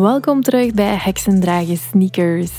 [0.00, 2.52] Welkom terug bij Heksendragen Sneakers,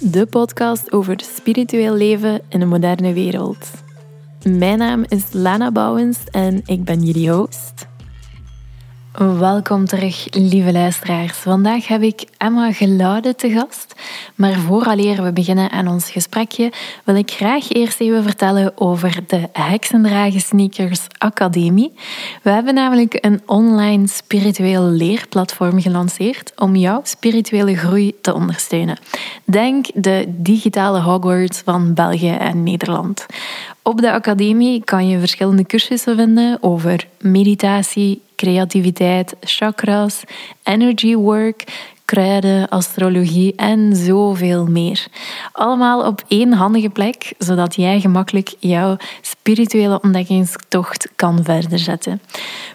[0.00, 3.70] de podcast over spiritueel leven in een moderne wereld.
[4.48, 7.86] Mijn naam is Lana Bouwens en ik ben jullie host.
[9.18, 11.38] Welkom terug, lieve luisteraars.
[11.38, 13.94] Vandaag heb ik Emma Geluiden te gast.
[14.34, 16.72] Maar vooraleer we beginnen aan ons gesprekje,
[17.04, 21.92] wil ik graag eerst even vertellen over de Heksendragen Sneakers Academie.
[22.42, 28.98] We hebben namelijk een online spiritueel leerplatform gelanceerd om jouw spirituele groei te ondersteunen.
[29.44, 33.26] Denk de digitale Hogwarts van België en Nederland.
[33.82, 40.22] Op de academie kan je verschillende cursussen vinden over meditatie, creativiteit, chakras,
[40.62, 41.64] energy work,
[42.04, 45.06] kruiden, astrologie en zoveel meer.
[45.52, 52.20] Allemaal op één handige plek, zodat jij gemakkelijk jouw spirituele ontdekkingstocht kan verder zetten.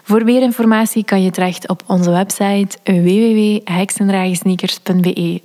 [0.02, 5.40] Voor meer informatie kan je terecht op onze website www.heksendragensneakers.be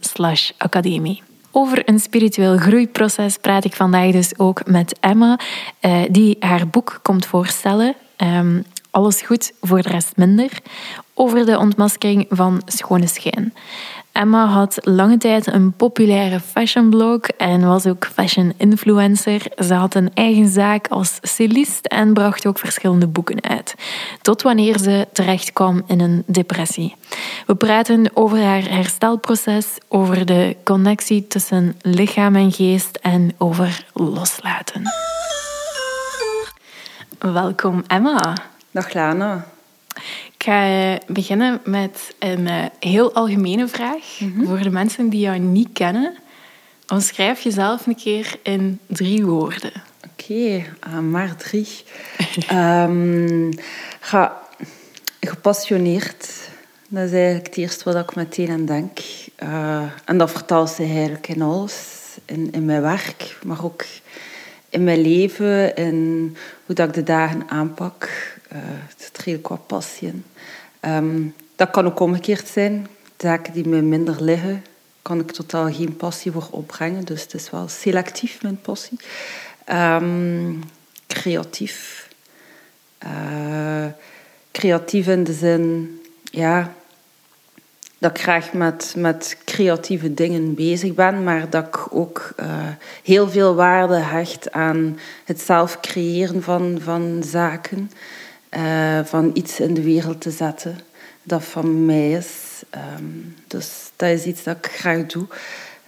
[0.58, 1.24] academie.
[1.52, 5.40] Over een spiritueel groeiproces praat ik vandaag dus ook met Emma,
[5.80, 7.96] eh, die haar boek komt voorstellen.
[8.16, 8.62] Ehm,
[8.96, 10.52] alles goed, voor de rest minder.
[11.14, 13.54] Over de ontmaskering van schone schijn.
[14.12, 19.42] Emma had lange tijd een populaire fashionblog en was ook fashion influencer.
[19.58, 23.76] Ze had een eigen zaak als stylist en bracht ook verschillende boeken uit.
[24.22, 26.96] Tot wanneer ze terecht kwam in een depressie.
[27.46, 34.84] We praten over haar herstelproces, over de connectie tussen lichaam en geest en over loslaten.
[37.20, 38.54] Welkom Emma.
[38.76, 39.46] Dag Lana.
[40.38, 44.20] Ik ga eh, beginnen met een eh, heel algemene vraag.
[44.20, 44.46] Mhm.
[44.46, 46.16] Voor de mensen die jou niet kennen,
[46.88, 49.72] omschrijf jezelf een keer in drie woorden.
[50.12, 51.68] Oké, eh, maar drie.
[52.52, 53.50] um,
[54.10, 54.42] ga,
[55.20, 56.30] gepassioneerd.
[56.88, 59.00] Dat is eigenlijk het eerste wat ik meteen aan denk.
[60.06, 61.74] en dat vertaalt zich eigenlijk in alles.
[62.26, 63.86] In, in mijn werk, maar ook
[64.70, 65.76] in mijn leven.
[65.76, 68.34] In hoe dat ik de dagen aanpak.
[68.56, 70.24] Uh, het is heel qua passie.
[70.82, 72.88] Um, dat kan ook omgekeerd zijn.
[73.18, 74.64] Zaken die me minder liggen,
[75.02, 77.06] kan ik totaal geen passie voor opbrengen.
[77.06, 79.00] Dus het is wel selectief, mijn passie.
[79.72, 80.64] Um,
[81.08, 82.10] creatief.
[83.06, 83.86] Uh,
[84.52, 86.74] creatief in de zin, ja,
[87.98, 92.68] dat ik graag met, met creatieve dingen bezig ben, maar dat ik ook uh,
[93.04, 97.92] heel veel waarde hecht aan het zelf creëren van, van zaken.
[98.52, 100.80] Uh, van iets in de wereld te zetten
[101.24, 102.64] dat van mij is.
[103.00, 105.28] Um, dus dat is iets dat ik graag doe.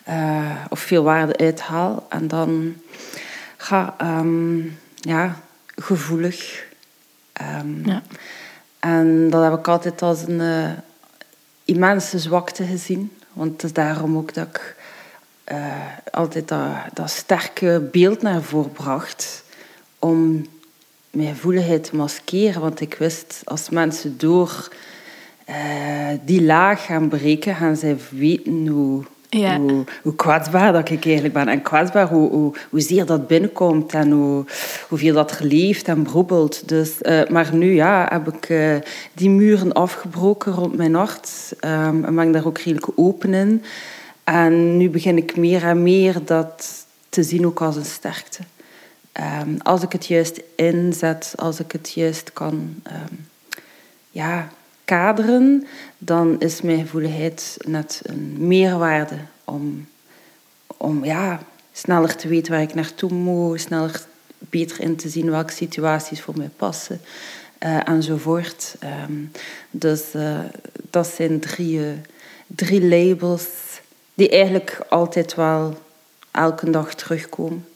[0.10, 2.06] Uh, of veel waarde uithaal.
[2.10, 2.76] En dan
[3.58, 5.42] ga um, ja,
[5.76, 6.66] gevoelig.
[7.62, 8.02] Um, ja.
[8.80, 10.70] En dat heb ik altijd als een uh,
[11.66, 13.12] immense zwakte gezien.
[13.34, 14.76] Want het is daarom ook dat ik
[15.52, 15.74] uh,
[16.12, 19.44] altijd dat, dat sterke beeld naar voren bracht.
[20.00, 20.46] Om
[21.18, 22.62] mijn gevoeligheid te maskeren.
[22.62, 24.70] Want ik wist, als mensen door
[25.50, 25.56] uh,
[26.26, 29.60] die laag gaan breken, gaan zij weten hoe, ja.
[29.60, 31.48] hoe, hoe, kwetsbaar dat ik eigenlijk ben.
[31.48, 34.46] En kwetsbaar hoe, hoe, hoezeer dat binnenkomt en hoe,
[34.88, 36.68] hoeveel dat geleefd en broebelt.
[36.68, 38.76] Dus, uh, maar nu ja, heb ik uh,
[39.14, 41.30] die muren afgebroken rond mijn hart.
[41.66, 43.64] Um, en ben ik daar ook redelijk open in.
[44.24, 48.40] En nu begin ik meer en meer dat te zien ook als een sterkte.
[49.20, 53.28] Um, als ik het juist inzet, als ik het juist kan um,
[54.10, 54.50] ja,
[54.86, 55.68] kaderen,
[55.98, 59.88] dan is mijn gevoeligheid net een meerwaarde om,
[60.78, 61.40] om ja,
[61.72, 64.06] sneller te weten waar ik naartoe moet, sneller
[64.38, 67.02] beter in te zien welke situaties voor mij passen
[67.60, 68.76] uh, enzovoort.
[69.10, 69.32] Um,
[69.72, 70.40] dus uh,
[70.90, 71.82] dat zijn drie,
[72.48, 73.48] drie labels
[74.14, 75.78] die eigenlijk altijd wel
[76.32, 77.68] elke dag terugkomen.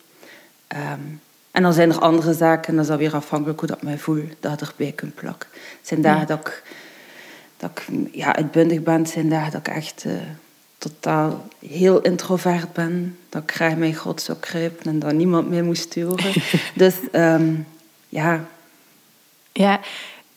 [0.68, 3.98] Um, en dan zijn er andere zaken, dat is dan weer afhankelijk hoe dat mij
[3.98, 5.50] voel, dat ik erbij kan plakken.
[5.54, 6.64] Het zijn dagen dat ik,
[7.58, 10.14] dat ik ja, uitbundig ben, het zijn dagen dat ik echt uh,
[10.78, 13.18] totaal heel introvert ben.
[13.30, 16.34] Dat ik graag mijn god zou kruipen en dat niemand meer moest sturen.
[16.76, 17.68] dus um,
[18.10, 18.46] ja.
[19.52, 19.80] Ja,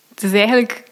[0.08, 0.82] het is eigenlijk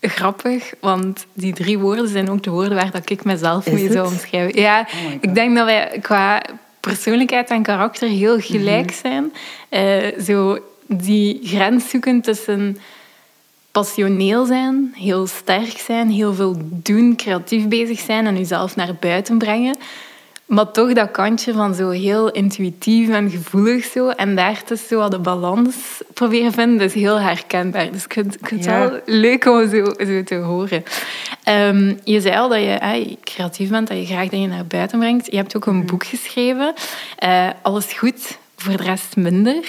[0.00, 4.06] grappig, want die drie woorden zijn ook de woorden waar dat ik mezelf mee zou
[4.06, 4.60] omschrijven.
[4.60, 6.42] Ja, oh ik denk dat wij qua
[6.80, 9.00] persoonlijkheid en karakter heel gelijk mhm.
[9.00, 9.32] zijn.
[9.70, 12.78] Uh, zo die grens zoeken tussen
[13.70, 19.38] passioneel zijn, heel sterk zijn, heel veel doen, creatief bezig zijn en jezelf naar buiten
[19.38, 19.76] brengen.
[20.48, 24.08] Maar toch dat kantje van zo heel intuïtief en gevoelig zo.
[24.08, 25.76] En daar dus zo de balans
[26.14, 27.92] proberen vinden, dat is heel herkenbaar.
[27.92, 30.84] Dus ik vind, ik vind het wel leuk om zo, zo te horen.
[31.42, 35.26] Ehm, je zei al dat je creatief bent, dat je graag dingen naar buiten brengt.
[35.30, 35.86] Je hebt ook een mhm.
[35.86, 36.74] boek geschreven,
[37.24, 39.64] uh, Alles Goed, voor de rest minder.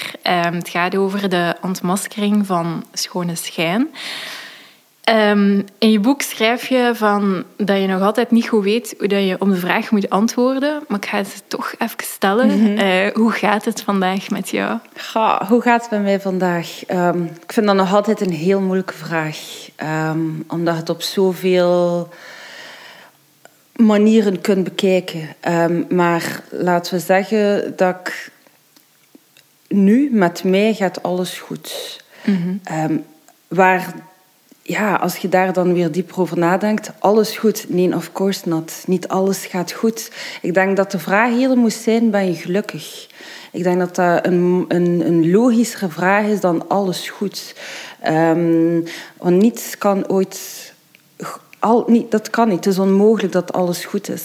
[0.45, 3.87] Um, het gaat over de ontmaskering van schone schijn.
[5.09, 9.07] Um, in je boek schrijf je van dat je nog altijd niet goed weet hoe
[9.07, 10.83] dat je op de vraag moet antwoorden.
[10.87, 12.47] Maar ik ga het toch even stellen.
[12.47, 12.77] Mhm.
[12.77, 14.77] Eh, hoe gaat het vandaag met jou?
[15.13, 16.81] Ja, hoe gaat het met mij vandaag?
[16.87, 19.69] Um, ik vind dat nog altijd een heel moeilijke vraag.
[20.11, 22.09] Um, omdat het op zoveel
[23.75, 25.35] manieren kunt bekijken.
[25.89, 28.31] maar laten we zeggen dat ik
[29.67, 32.01] nu met mij gaat alles goed.
[32.23, 32.61] Mm
[33.49, 33.93] waar
[34.69, 37.65] ja, als je daar dan weer dieper over nadenkt, alles goed?
[37.69, 38.83] Nee, of course not.
[38.85, 40.11] Niet alles gaat goed.
[40.41, 43.07] Ik denk dat de vraag hier moest zijn, ben je gelukkig?
[43.51, 47.55] Ik denk dat dat een, een, een logischere vraag is dan alles goed.
[48.07, 48.83] Um,
[49.17, 50.73] want niets kan ooit...
[51.59, 52.65] Al, niet, dat kan niet.
[52.65, 54.23] Het is onmogelijk dat alles goed is.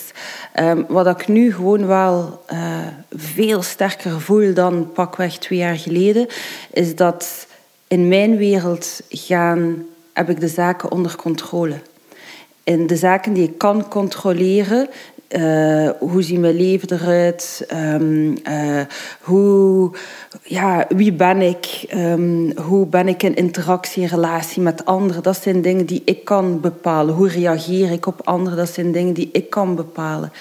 [0.60, 6.26] Um, wat ik nu gewoon wel uh, veel sterker voel dan pakweg twee jaar geleden,
[6.72, 7.46] is dat
[7.88, 11.80] in mijn wereld gaan heb ik de zaken onder controle.
[12.64, 14.88] En de zaken die ik kan controleren,
[15.28, 17.66] uh, hoe ziet mijn leven eruit?
[17.72, 18.80] Um, uh,
[19.20, 19.90] hoe,
[20.42, 21.84] ja, wie ben ik?
[21.94, 25.22] Um, hoe ben ik in interactie en relatie met anderen?
[25.22, 27.14] Dat zijn dingen die ik kan bepalen.
[27.14, 28.58] Hoe reageer ik op anderen?
[28.58, 30.32] Dat zijn dingen die ik kan bepalen.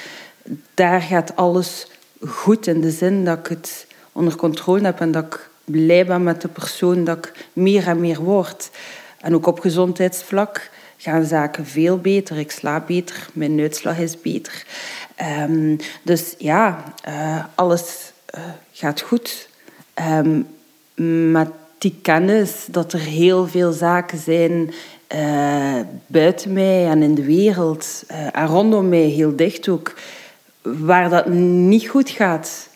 [0.73, 1.87] Daar gaat alles
[2.27, 6.23] goed in de zin dat ik het onder controle heb en dat ik blij ben
[6.23, 8.69] met de persoon dat ik meer en meer word.
[9.23, 12.37] En ook op gezondheidsvlak gaan zaken veel beter.
[12.37, 14.65] Ik slaap beter, mijn uitslag is beter.
[15.41, 19.49] Um, dus ja, uh, alles uh, gaat goed.
[20.23, 20.47] Um,
[21.31, 21.47] met
[21.77, 24.73] die kennis dat er heel veel zaken zijn
[25.15, 29.93] uh, buiten mij en in de wereld en rondom mij, heel dicht ook,
[30.61, 32.69] waar dat niet goed gaat.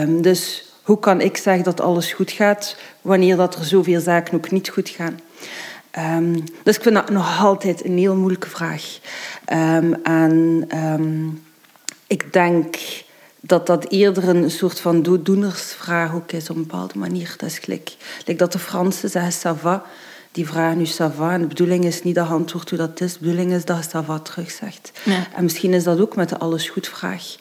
[0.00, 4.34] Um, dus hoe kan ik zeggen dat alles goed gaat wanneer dat er zoveel zaken
[4.34, 5.20] ook niet goed gaan?
[6.18, 8.98] Um, dus ik vind dat nog altijd een heel moeilijke vraag.
[9.52, 11.42] Um, en um,
[12.06, 12.76] ik denk
[13.40, 17.34] dat dat eerder een soort van dooddoenersvraag ook is op een bepaalde manier.
[17.36, 17.96] Dat is gelijk,
[18.36, 19.84] dat de Fransen zeggen ça va.
[20.32, 21.32] Die vragen nu ça va.
[21.32, 23.12] En de bedoeling is niet dat je antwoordt hoe dat is.
[23.12, 24.90] De bedoeling is dat je ça va terugzegt.
[25.04, 25.26] Ja.
[25.34, 27.36] En misschien is dat ook met de alles goed vraag.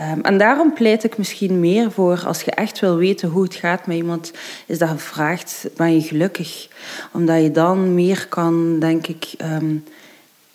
[0.00, 3.54] Um, en daarom pleit ik misschien meer voor, als je echt wil weten hoe het
[3.54, 4.32] gaat met iemand,
[4.66, 6.68] is dat gevraagd, ben je gelukkig?
[7.12, 9.84] Omdat je dan meer kan, denk ik, um,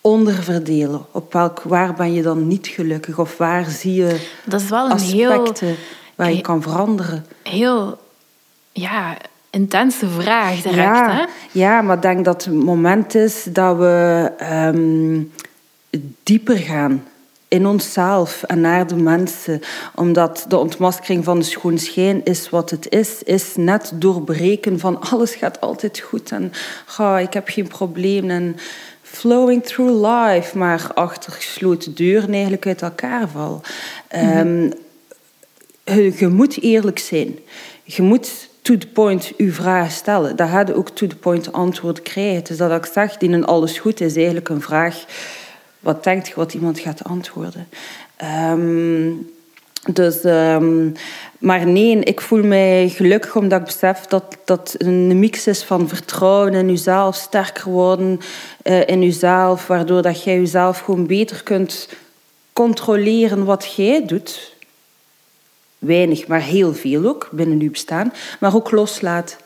[0.01, 1.05] onderverdelen.
[1.11, 3.19] Op welk, waar ben je dan niet gelukkig?
[3.19, 5.75] Of waar zie je dat is wel een aspecten heel,
[6.15, 7.25] waar je kan veranderen?
[7.43, 7.97] Heel,
[8.71, 9.17] ja,
[9.49, 11.25] intense vraag direct, ja, hè?
[11.51, 14.31] Ja, maar ik denk dat het moment is dat we
[14.73, 15.31] um,
[16.23, 17.03] dieper gaan
[17.49, 19.61] in onszelf en naar de mensen.
[19.95, 23.23] Omdat de ontmaskering van de schoon schijn is wat het is.
[23.23, 26.31] Is net doorbreken van alles gaat altijd goed.
[26.31, 26.51] En
[26.85, 28.29] ga, ik heb geen probleem.
[28.29, 28.55] En
[29.01, 30.57] flowing through life.
[30.57, 33.61] Maar achter gesloten deuren eigenlijk uit elkaar val.
[34.11, 34.71] Mm
[35.95, 37.39] je, moet eerlijk zijn.
[37.83, 40.35] Je moet to the point uw vraag stellen.
[40.35, 42.43] Dat hadden ook to the point antwoord krijgen.
[42.43, 45.05] Dus dat ik zeg, die een alles goed is eigenlijk een vraag
[45.79, 47.67] wat denkt je wat iemand gaat antwoorden?
[48.51, 49.29] Um,
[49.93, 50.93] dus, um,
[51.37, 55.87] maar nee, ik voel mij gelukkig omdat ik besef dat dat een mix is van
[55.87, 58.19] vertrouwen in jezelf, sterker worden
[58.63, 61.89] uh, in jezelf, waardoor dat jij jezelf gewoon beter kunt
[62.53, 64.55] controleren wat jij doet.
[65.77, 69.37] Weinig, maar heel veel ook binnen je bestaan, maar ook loslaat.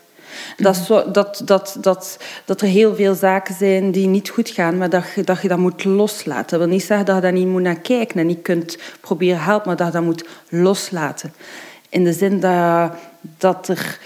[0.57, 4.77] Dat, zo, dat, dat, dat, dat er heel veel zaken zijn die niet goed gaan,
[4.77, 6.49] maar dat je dat, je dat moet loslaten.
[6.49, 9.43] Dat wil niet zeggen dat je daar niet moet naar kijken en niet kunt proberen
[9.43, 11.33] helpen, maar dat je dat moet loslaten.
[11.89, 12.91] In de zin dat,
[13.37, 13.99] dat, er,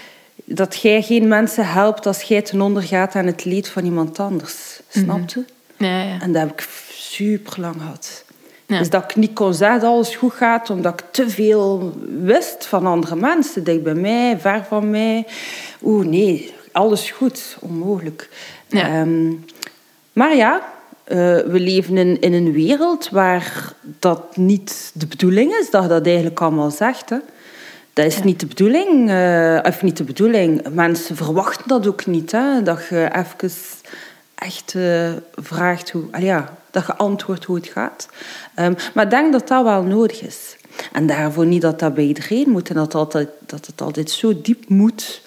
[0.44, 4.18] dat jij geen mensen helpt als jij ten onder gaat aan het leed van iemand
[4.18, 4.80] anders.
[4.88, 5.44] Snap je?
[5.76, 6.20] Ja, ja.
[6.20, 8.24] En dat heb ik super lang gehad.
[8.68, 8.78] Ja.
[8.78, 12.66] Dus dat ik niet kon zeggen dat alles goed gaat, omdat ik te veel wist
[12.66, 13.64] van andere mensen.
[13.64, 15.26] Dicht bij mij, ver van mij.
[15.82, 17.56] Oeh, nee, alles goed.
[17.60, 18.28] Onmogelijk.
[18.66, 19.00] Ja.
[19.00, 19.44] Um,
[20.12, 20.62] maar ja,
[21.06, 25.88] uh, we leven in, in een wereld waar dat niet de bedoeling is, dat je
[25.88, 27.10] dat eigenlijk allemaal zegt.
[27.10, 27.16] Hè.
[27.92, 28.24] Dat is ja.
[28.24, 29.10] niet de bedoeling.
[29.10, 30.68] Uh, of niet de bedoeling.
[30.70, 32.32] Mensen verwachten dat ook niet.
[32.32, 33.50] Hè, dat je even
[34.38, 38.08] echt uh, vraagt hoe, al ja, dat je antwoordt hoe het gaat.
[38.56, 40.56] Um, maar ik denk dat dat wel nodig is.
[40.92, 44.40] En daarvoor niet dat dat bij iedereen moet en dat, altijd, dat het altijd zo
[44.42, 45.22] diep moet.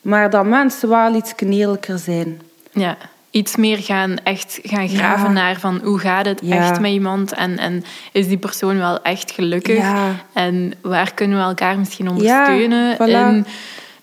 [0.00, 2.40] Maar dat mensen wel iets eerlijker zijn.
[2.72, 2.96] Ja,
[3.30, 7.58] iets meer gaan, echt gaan graven naar van hoe gaat het echt met iemand en,
[7.58, 9.84] en is die persoon wel echt gelukkig
[10.32, 13.46] en waar kunnen we elkaar misschien ondersteunen en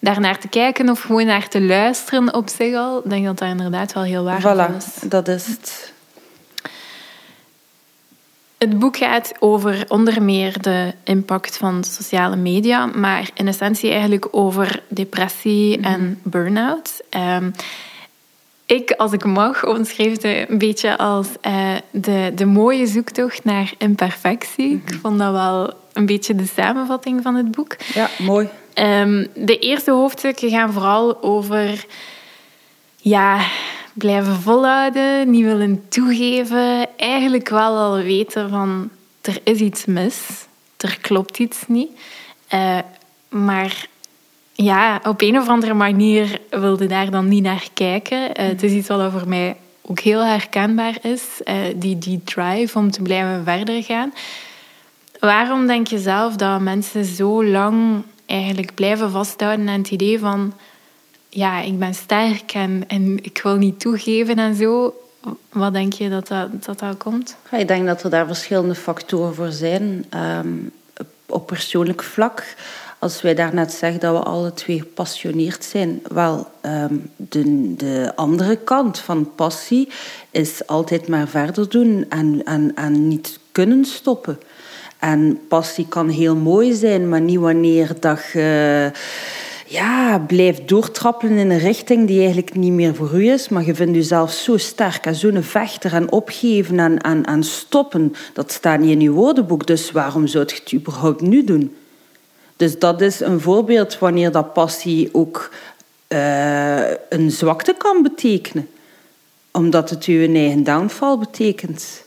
[0.03, 2.97] daarnaar te kijken of gewoon naar te luisteren op zich al.
[2.97, 5.09] Ik denk dat dat inderdaad wel heel waardevol voilà, is.
[5.09, 5.91] dat is het.
[8.57, 14.27] Het boek gaat over onder meer de impact van sociale media, maar in essentie eigenlijk
[14.31, 16.29] over depressie en mhm.
[16.29, 17.01] burn-out.
[17.09, 17.53] Um,
[18.65, 23.73] ik, als ik mag, omschreef het een beetje als uh, de, de mooie zoektocht naar
[23.77, 24.73] imperfectie.
[24.73, 24.99] Ik mhm.
[24.99, 27.75] vond dat wel een beetje de samenvatting van het boek.
[27.93, 28.49] Ja, mooi.
[28.79, 31.85] Um, de eerste hoofdstukken gaan vooral over
[32.95, 33.45] ja,
[33.93, 38.89] blijven volhouden, niet willen toegeven, eigenlijk wel al weten van
[39.21, 40.45] er is iets mis,
[40.77, 41.89] er klopt iets niet.
[42.53, 42.77] Uh,
[43.29, 43.87] maar
[44.53, 48.19] ja, op een of andere manier wilde daar dan niet naar kijken.
[48.19, 52.77] Uh, het is iets wat voor mij ook heel herkenbaar is, uh, die, die drive
[52.77, 54.13] om te blijven verder gaan.
[55.19, 60.53] Waarom denk je zelf dat mensen zo lang eigenlijk blijven vasthouden aan het idee van
[61.29, 64.93] ja, ik ben sterk en, en ik wil niet toegeven en zo.
[65.49, 67.35] Wat denk je dat dat, dat, komt?
[67.51, 70.05] ik denk dat er daar verschillende factoren voor zijn.
[70.15, 70.71] Um,
[71.25, 72.55] op persoonlijk vlak
[73.03, 78.55] als wij daarnet zeggen dat we alle twee gepassioneerd zijn, wel, ehm, de, de andere
[78.55, 79.89] kant van passie
[80.31, 84.39] is altijd maar verder doen en, en, en niet kunnen stoppen.
[85.03, 88.91] En passie kan heel mooi zijn, maar niet wanneer dat je
[89.67, 93.49] ja, blijft doortrappelen in een richting die eigenlijk niet meer voor u is.
[93.49, 98.15] Maar je vindt jezelf zo sterk en zo'n vechter en opgeven en, en, en stoppen.
[98.33, 101.75] Dat staat niet in je woordenboek, dus waarom zou je het überhaupt nu doen?
[102.55, 105.49] Dus dat is een voorbeeld wanneer dat passie ook
[106.07, 108.69] uh, een zwakte kan betekenen.
[109.51, 112.02] Omdat het je eigen downfall betekent.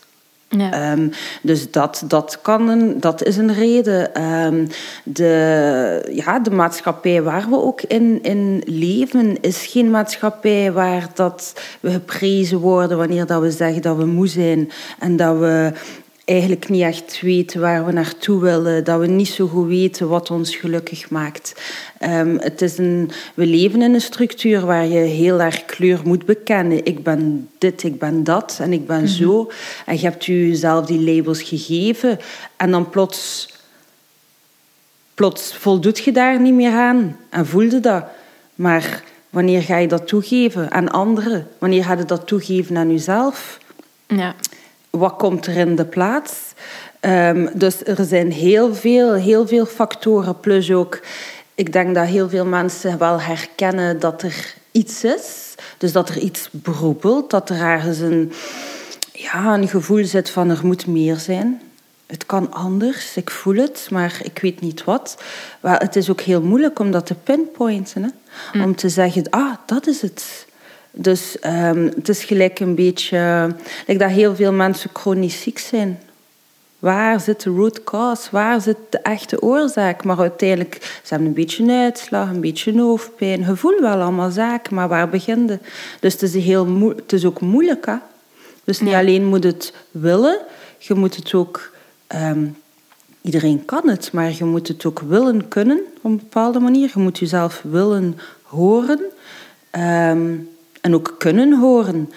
[0.49, 0.93] Ja.
[0.93, 1.11] Um,
[1.43, 4.23] dus dat, dat, kan een, dat is een reden.
[4.23, 4.67] Um,
[5.05, 11.53] de, ja, de maatschappij waar we ook in, in leven is geen maatschappij waar dat
[11.81, 15.73] we geprezen worden wanneer dat we zeggen dat we moe zijn en dat we
[16.27, 20.31] eigenlijk niet echt weten waar we naartoe willen, dat we niet zo goed weten wat
[20.31, 21.55] ons gelukkig maakt.
[22.01, 26.25] Um, het is een, we leven in een structuur waar je heel erg kleur moet
[26.25, 26.85] bekennen.
[26.85, 29.07] Ik ben dit, ik ben dat en ik ben mhm.
[29.07, 29.51] zo.
[29.87, 32.19] En je hebt jezelf die labels gegeven
[32.57, 33.55] en dan plots,
[35.15, 38.05] plots voldoet je daar niet meer aan en voelde dat.
[38.55, 41.49] Maar wanneer ga je dat toegeven aan anderen?
[41.59, 43.59] Wanneer ga je dat toegeven aan jezelf?
[44.07, 44.35] Ja
[44.99, 46.33] wat komt er in de plaats?
[47.01, 50.41] Um, dus er zijn heel veel, heel veel factoren.
[50.41, 51.01] Plus ook,
[51.55, 55.55] ik denk dat heel veel mensen wel herkennen dat er iets is.
[55.79, 58.33] Dus dat er iets broebelt, dat er ergens een,
[59.13, 61.61] ja, een gevoel zit van er moet meer zijn.
[62.07, 65.23] Het kan anders, ik voel het, maar ik weet niet wat.
[65.61, 68.03] Maar het is ook heel moeilijk om dat te pinpointen.
[68.03, 68.09] Hè?
[68.53, 68.63] Hm.
[68.63, 70.46] Om te zeggen, ah, dat is het.
[70.99, 73.55] Dus um, het is gelijk een beetje...
[73.87, 76.01] Like dat heel veel mensen chronisch ziek zijn.
[76.79, 78.29] Waar zit de root cause?
[78.31, 80.05] Waar zit de echte oorzaak?
[80.05, 83.45] Maar uiteindelijk, ze hebben een beetje een uitslag, een beetje hoofdpijn.
[83.45, 85.61] Gevoel wel allemaal zaken, maar waar beginnen?
[86.01, 87.87] Dus het is, heel het is ook moeilijk.
[87.87, 87.97] Hè?
[88.65, 90.39] Dus niet alleen moet het willen,
[90.79, 91.75] je moet het ook...
[92.15, 92.57] Um,
[93.23, 96.91] iedereen kan het, maar je moet het ook willen kunnen op een bepaalde manier.
[96.95, 99.01] Je moet jezelf willen horen.
[100.11, 100.49] Um,
[100.87, 102.13] en ook kunnen horen.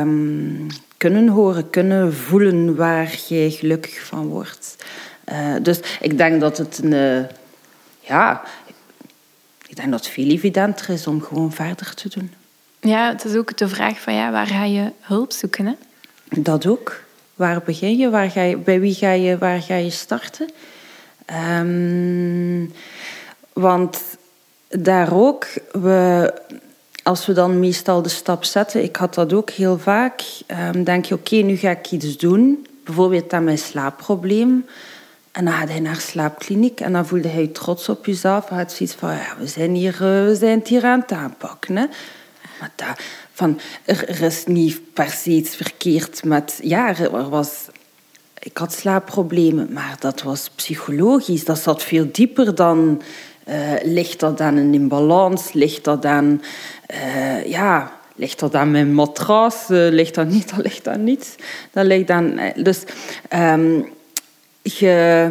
[0.00, 0.66] Um,
[0.96, 4.76] kunnen horen, kunnen voelen waar je gelukkig van wordt.
[5.32, 6.92] Uh, dus ik denk dat het een...
[6.92, 7.24] Uh,
[8.00, 8.42] ja,
[9.66, 12.32] ik denk dat het veel evidenter is om gewoon verder te doen.
[12.80, 15.66] Ja, het is ook de vraag van ja, waar ga je hulp zoeken?
[15.66, 15.74] Hè?
[16.42, 17.02] Dat ook.
[17.34, 18.10] Waar begin je?
[18.10, 20.50] Waar ga je bij wie ga je, waar ga je starten?
[21.60, 22.72] Um,
[23.52, 24.02] want
[24.68, 26.32] daar ook, we,
[27.08, 30.22] als we dan meestal de stap zetten, ik had dat ook heel vaak,
[30.74, 32.66] um, denk je, oké, nu ga ik iets doen.
[32.84, 34.66] Bijvoorbeeld aan mijn slaapprobleem.
[35.32, 38.48] En dan gaat hij naar slaapkliniek en dan voelde hij trots op jezelf.
[38.48, 41.12] Hij had zoiets van, ja, we zijn, hier, eh, we zijn het hier aan het
[41.12, 41.76] aanpakken.
[41.76, 41.86] Hè.
[42.60, 43.00] Maar dat,
[43.32, 46.58] van, er, is niet per se iets verkeerd met...
[46.62, 47.66] Ja, er was...
[48.38, 51.44] Ik had slaapproblemen, maar dat was psychologisch.
[51.44, 53.02] Dat zat veel dieper dan
[53.82, 55.52] ligt dat aan een imbalans?
[55.52, 56.42] Ligt dat aan,
[56.94, 59.70] uh, ja, ligt dat aan mijn matras?
[59.70, 60.50] Uh, ligt dat niet?
[60.54, 61.34] Dat ligt aan niets.
[61.70, 62.40] Dat ligt aan...
[62.56, 62.82] Dus
[63.34, 63.88] um,
[64.62, 65.28] je,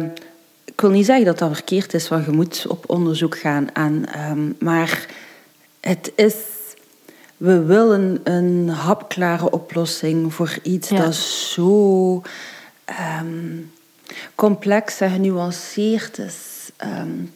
[0.64, 3.72] ik wil niet zeggen dat dat verkeerd is, want je moet op onderzoek gaan.
[3.72, 5.06] En, um, maar
[5.80, 6.34] het is...
[7.36, 12.22] We willen een hapklare oplossing voor iets dat zo
[13.20, 13.72] um,
[14.34, 16.70] complex en genuanceerd is.
[16.84, 17.32] Um,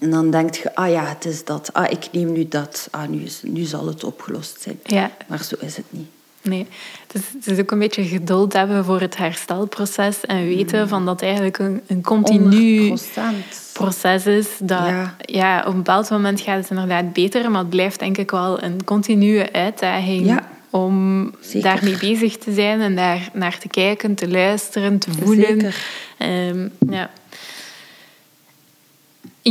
[0.00, 1.72] en dan denk je, ah ja, het is dat.
[1.72, 2.88] Ah, ik neem nu dat.
[2.90, 4.80] Ah, nu, is, nu zal het opgelost zijn.
[4.84, 5.10] Ja.
[5.26, 6.08] Maar zo is het niet.
[6.42, 6.66] Nee,
[7.06, 10.88] het is, het is ook een beetje geduld hebben voor het herstelproces en weten mm.
[10.88, 12.92] van dat het eigenlijk een, een continu 100%.
[13.72, 14.48] proces is.
[14.58, 15.16] Dat, ja.
[15.18, 15.60] ja.
[15.60, 18.84] op een bepaald moment gaat het inderdaad beter, maar het blijft denk ik wel een
[18.84, 20.26] continue uitdaging.
[20.26, 20.48] Ja.
[20.70, 21.62] Om Zeker.
[21.62, 25.60] daarmee bezig te zijn en daar naar te kijken, te luisteren, te voelen.
[25.60, 25.76] Zeker.
[26.18, 27.10] Um, ja.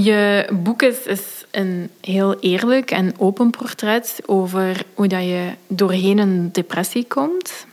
[0.02, 6.18] Je boek is, is een heel eerlijk en open portret over hoe dat je doorheen
[6.18, 7.66] een depressie komt.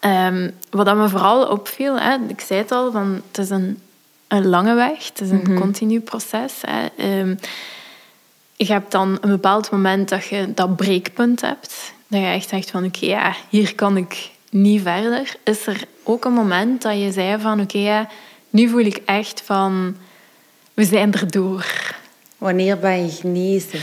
[0.00, 3.78] Um, wat dat me vooral opviel, hè, ik zei het al, van, het is een,
[4.28, 6.52] een lange weg, het is een mm continu proces.
[6.60, 7.18] Hè.
[7.20, 7.38] Um,
[8.56, 11.92] je hebt dan een bepaald moment dat je dat breekpunt hebt.
[12.06, 15.36] Dat je echt zegt van oké, ja, hier kan ik niet verder.
[15.44, 18.08] Is er ook een moment dat je zei van oké, ja,
[18.50, 19.96] nu voel ik echt van
[20.76, 21.66] we zijn erdoor.
[22.38, 23.80] Wanneer ben je genezen?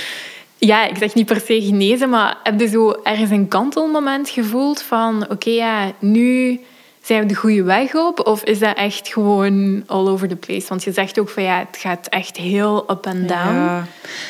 [0.57, 4.81] Ja, ik zeg niet per se genezen, maar heb je zo ergens een kantelmoment gevoeld
[4.81, 6.59] van oké, ja, nu
[7.01, 8.27] zijn we de goede weg op?
[8.27, 10.67] Of is dat echt gewoon all over the place?
[10.67, 13.55] Want je zegt ook van ja, het gaat echt heel up en down.
[13.55, 13.85] Ja,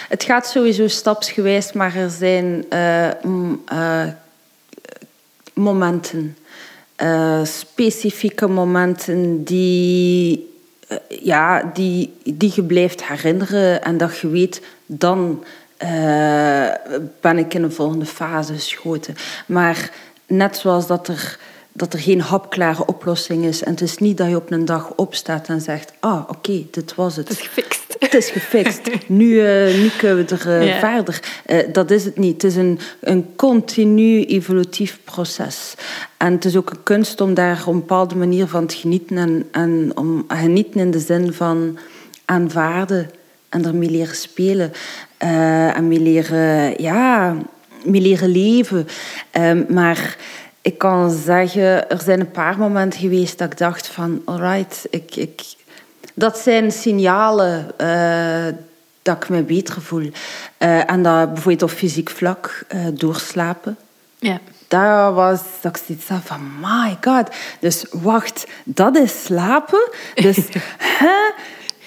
[0.10, 4.08] het gaat sowieso stapsgewijs, maar er zijn uh,
[5.54, 6.38] momenten,
[6.98, 10.53] uh, specifieke momenten die eh,
[11.08, 15.44] ja, die, die je blijft herinneren en dat je weet, dan
[15.84, 16.70] uh,
[17.22, 19.16] ben ik in een volgende fase geschoten.
[19.46, 19.92] Maar
[20.28, 21.40] net zoals dat er,
[21.72, 24.94] dat er geen hapklare oplossing is en het is niet dat je op een dag
[24.96, 27.28] opstaat en zegt, ah, oké, dit was het.
[27.28, 27.83] Het is gefixt.
[28.04, 28.82] Het is gefixt.
[29.08, 31.20] nu, uh, nu kunnen we er uh, verder.
[31.48, 32.42] Uh, dat is het niet.
[32.42, 35.74] Het is een, een continu evolutief proces.
[36.18, 39.18] En het is ook een kunst om daar op een bepaalde manier van te genieten.
[39.18, 41.78] En, en om genieten in de zin van
[42.26, 43.10] aanvaarden
[43.50, 44.74] en ermee leren spelen.
[45.18, 47.38] en mee leren, ja,
[47.84, 48.88] mee leren leven.
[49.32, 50.18] Ehm, maar
[50.62, 54.22] ik kan zeggen, er zijn een paar momenten geweest dat ik dacht van...
[54.26, 55.42] Alright, ik, ik,
[56.14, 58.58] dat zijn signalen uh,
[59.02, 60.02] dat ik me beter voel.
[60.60, 63.78] Uh, en dat bijvoorbeeld op fysiek vlak uh, doorslapen.
[64.20, 64.40] Ja.
[64.68, 67.36] Dat was dat ik zoiets van, my god.
[67.60, 69.90] Dus wacht, dat is slapen?
[70.16, 70.38] Dus
[71.00, 71.32] hè,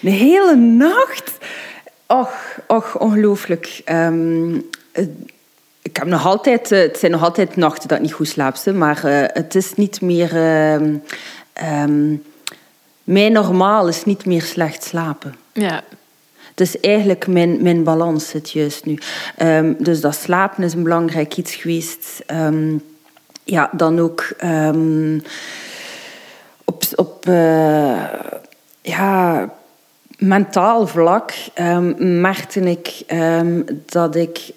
[0.01, 1.33] de hele nacht?
[2.07, 3.83] Och, och ongelooflijk.
[3.85, 4.69] Um,
[5.83, 9.01] ik heb nog altijd, het zijn nog altijd nachten dat ik niet goed slaap, maar
[9.33, 10.37] het is niet meer...
[11.83, 12.23] Um,
[13.07, 15.35] mijn normaal is niet meer slecht slapen.
[15.53, 15.83] Ja.
[16.55, 18.99] Dus eigenlijk mijn, mijn balans zit juist nu.
[19.43, 22.23] Um, dus dat slapen is een belangrijk iets geweest.
[22.27, 22.83] Um,
[23.45, 25.23] ja, dan ook um,
[26.65, 28.03] op, op uh,
[28.83, 29.49] ja,
[30.19, 31.33] mentaal vlak
[31.99, 33.05] merkte ik
[33.87, 34.53] dat ik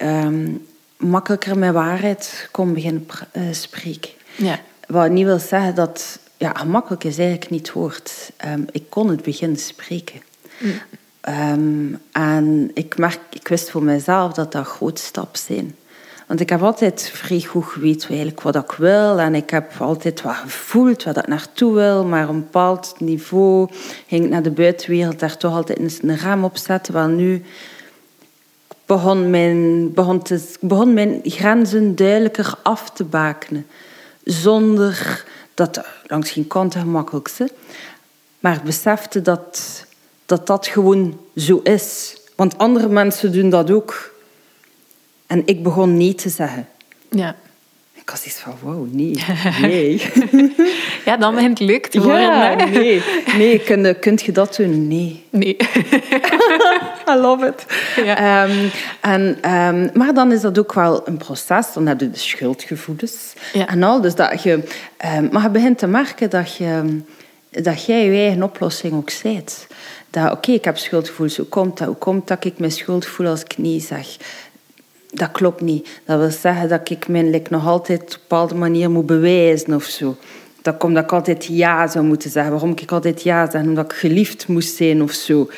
[0.96, 4.10] makkelijker met waarheid kon beginnen uh, spreken.
[4.36, 4.58] Ja.
[4.86, 8.32] Wat niet wil zeggen dat ja, gemakkelijk is eigenlijk niet het woord.
[8.46, 10.20] Um, ik kon het beginnen spreken.
[10.58, 10.72] Mm.
[11.28, 15.74] Um, en ik, merk, ik wist voor mezelf dat dat grote stap zijn.
[16.26, 19.18] Want ik heb altijd vrij goed geweten eigenlijk wat ik wil.
[19.18, 22.04] En ik heb altijd wat gevoeld, wat ik naartoe wil.
[22.04, 23.68] Maar op een bepaald niveau
[24.06, 26.94] ging ik naar de buitenwereld daar toch altijd een raam op zetten.
[26.94, 27.42] Wel nu
[28.86, 33.66] begon mijn, begon, te, begon mijn grenzen duidelijker af te bakenen.
[34.24, 35.24] Zonder
[35.54, 37.50] dat langs geen kant het gemakkelijkste.
[38.40, 39.86] Maar besefte dat,
[40.26, 42.16] dat dat gewoon zo is.
[42.36, 44.14] Want andere mensen doen dat ook.
[45.26, 46.68] En ik begon nee te zeggen.
[47.10, 47.36] Ja.
[48.10, 49.24] Ik was iets van, wow, nee,
[49.60, 50.02] nee.
[51.06, 52.20] ja, dan begint het leuk te worden.
[52.22, 53.02] Ja, nee.
[53.36, 54.88] Nee, kun, kunt je dat doen?
[54.88, 55.24] Nee.
[55.30, 55.56] Nee.
[57.10, 57.66] I love it.
[58.04, 58.44] Ja.
[58.44, 58.70] Um,
[59.00, 61.72] en, um, maar dan is dat ook wel een proces.
[61.72, 63.68] Dan heb je de schuldgevoelens ja.
[63.68, 64.00] en al.
[64.00, 64.52] Dus dat je,
[65.16, 67.00] um, maar je begint te merken dat, je,
[67.50, 69.66] dat jij je eigen oplossing ook zijt.
[70.10, 71.36] Dat, oké, ik heb schuldgevoelens.
[71.36, 71.86] Hoe komt dat?
[71.86, 74.16] Hoe komt dat ik me schuld voel als ik nee zeg?
[75.12, 76.00] Dat klopt niet.
[76.04, 79.84] Dat wil zeggen dat ik me nog altijd op een bepaalde manier moet bewijzen of
[79.84, 80.16] zo.
[80.62, 82.52] Dat komt dat ik altijd ja zou moeten zeggen.
[82.52, 83.62] Waarom ik altijd ja zeg?
[83.62, 85.50] Omdat ik geliefd moest zijn of zo.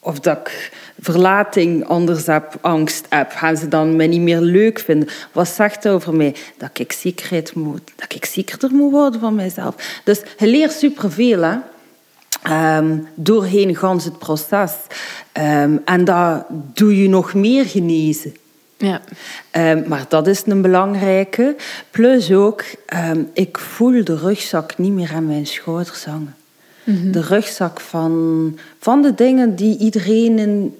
[0.00, 4.78] Of dat ik verlating anders heb, angst heb, gaan ze dan mij niet meer leuk
[4.78, 5.08] vinden?
[5.32, 6.34] Wat zegt dat over mij?
[6.58, 10.00] Dat ik zekerheid moet, dat ik zekerder moet worden van mijzelf.
[10.04, 11.62] Dus je leert superveel.
[12.50, 14.72] Um, doorheen gans het proces.
[15.32, 18.34] Um, en dat doe je nog meer genezen.
[18.76, 19.00] Ja.
[19.52, 21.56] Um, maar dat is een belangrijke.
[21.90, 22.64] Plus ook,
[23.32, 26.34] ik voel de rugzak niet meer aan mijn schouders hangen.
[26.84, 30.74] Mm De rugzak van, van de dingen die iedereen in,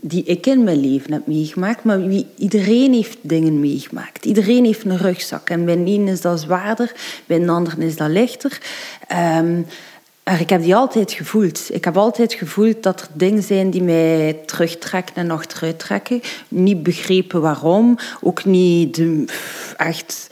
[0.00, 4.24] die ik in mijn leven heb meegemaakt, maar wie, iedereen heeft dingen meegemaakt.
[4.24, 5.50] Iedereen heeft een rugzak.
[5.50, 6.92] En bij een is dat zwaarder,
[7.26, 8.60] bij de ander is dat lichter.
[9.38, 9.66] Um,
[10.24, 11.68] ik heb die altijd gevoeld.
[11.72, 16.20] Ik heb altijd gevoeld dat er dingen zijn die mij terugtrekken en achteruit trekken.
[16.48, 17.98] Niet begrepen waarom.
[18.20, 19.24] Ook niet de,
[19.76, 20.28] echt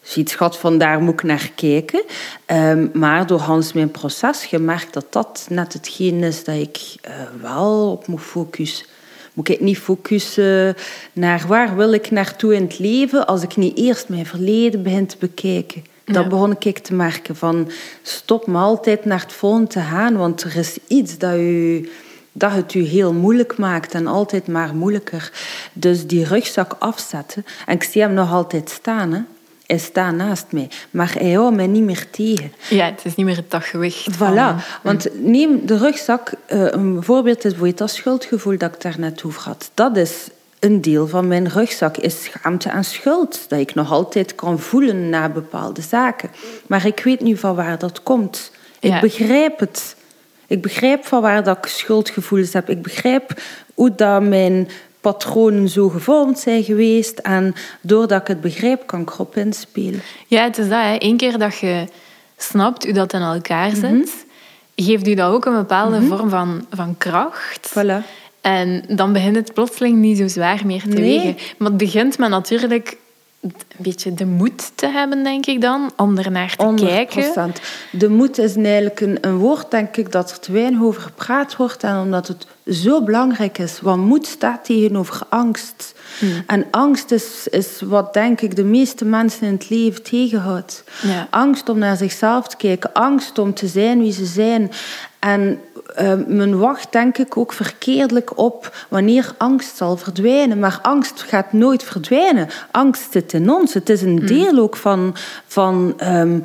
[0.00, 2.02] zoiets gehad van daar moet ik naar kijken.
[2.46, 7.14] Um, maar door Hans mijn proces gemerkt dat dat net hetgeen is dat ik uh,
[7.40, 8.86] wel op moet focussen.
[9.32, 10.76] Moet ik niet focussen
[11.12, 15.06] naar waar wil ik naartoe in het leven als ik niet eerst mijn verleden begin
[15.06, 15.93] te bekijken.
[16.04, 17.70] Dat begon ik te merken van
[18.02, 21.88] stop me altijd naar het volgende te gaan, want er is iets dat, u,
[22.32, 25.32] dat het u heel moeilijk maakt en altijd maar moeilijker.
[25.72, 27.44] Dus die rugzak afzetten.
[27.66, 29.12] En ik zie hem nog altijd staan.
[29.12, 29.20] Hè.
[29.66, 32.52] Hij staat naast mij, maar hij houdt mij niet meer tegen.
[32.70, 34.14] Ja, het is niet meer het daggewicht.
[34.14, 39.22] Voilà, want neem de rugzak, uh, een voorbeeld is dat schuldgevoel dat ik daar net
[39.24, 39.70] over had.
[39.74, 40.28] Dat is
[40.64, 43.48] een deel van mijn rugzak is schaamte en schuld.
[43.48, 46.30] Dat ik nog altijd kan voelen na bepaalde zaken.
[46.66, 48.50] Maar ik weet nu van waar dat komt.
[48.80, 49.96] Ik begrijp het.
[50.46, 52.70] Ik begrijp van waar dat ik schuldgevoelens heb.
[52.70, 53.40] Ik begrijp
[53.74, 54.68] hoe dat mijn
[55.00, 57.18] patronen zo gevormd zijn geweest.
[57.18, 60.02] En doordat ik het begrijp, kan ik erop inspelen.
[60.26, 60.82] Ja, het is dat.
[60.82, 60.96] Hè.
[60.98, 61.84] Eén keer dat je
[62.36, 64.04] snapt hoe dat in elkaar zit, mm
[64.76, 66.06] geeft u dat ook een bepaalde mhm.
[66.06, 67.74] vorm van, van kracht.
[67.78, 68.23] Voilà.
[68.44, 71.36] En dan begint het plotseling niet zo zwaar meer te wegen.
[71.56, 72.96] Maar het begint met natuurlijk
[73.40, 76.74] een beetje de moed te hebben, denk ik dan, om er naar te 100%.
[76.74, 77.52] kijken.
[77.92, 81.56] De moed is eigenlijk een, een, woord, denk ik, dat er te weinig over gepraat
[81.56, 81.82] wordt.
[81.82, 83.80] En omdat het zo belangrijk is.
[83.80, 85.93] Want moed staat tegenover angst.
[86.18, 86.42] Hmm.
[86.46, 90.84] En angst is, is wat, denk ik, de meeste mensen in het leven tegenhoudt.
[91.02, 91.26] Ja.
[91.30, 92.92] Angst om naar zichzelf te kijken.
[92.92, 94.70] Angst om te zijn wie ze zijn.
[95.18, 95.60] En
[96.00, 100.58] uh, men wacht denk ik ook verkeerdelijk op wanneer angst zal verdwijnen.
[100.58, 102.48] Maar angst gaat nooit verdwijnen.
[102.70, 103.74] Angst zit in ons.
[103.74, 104.26] Het is een hmm.
[104.26, 105.14] deel ook van,
[105.46, 106.42] van um,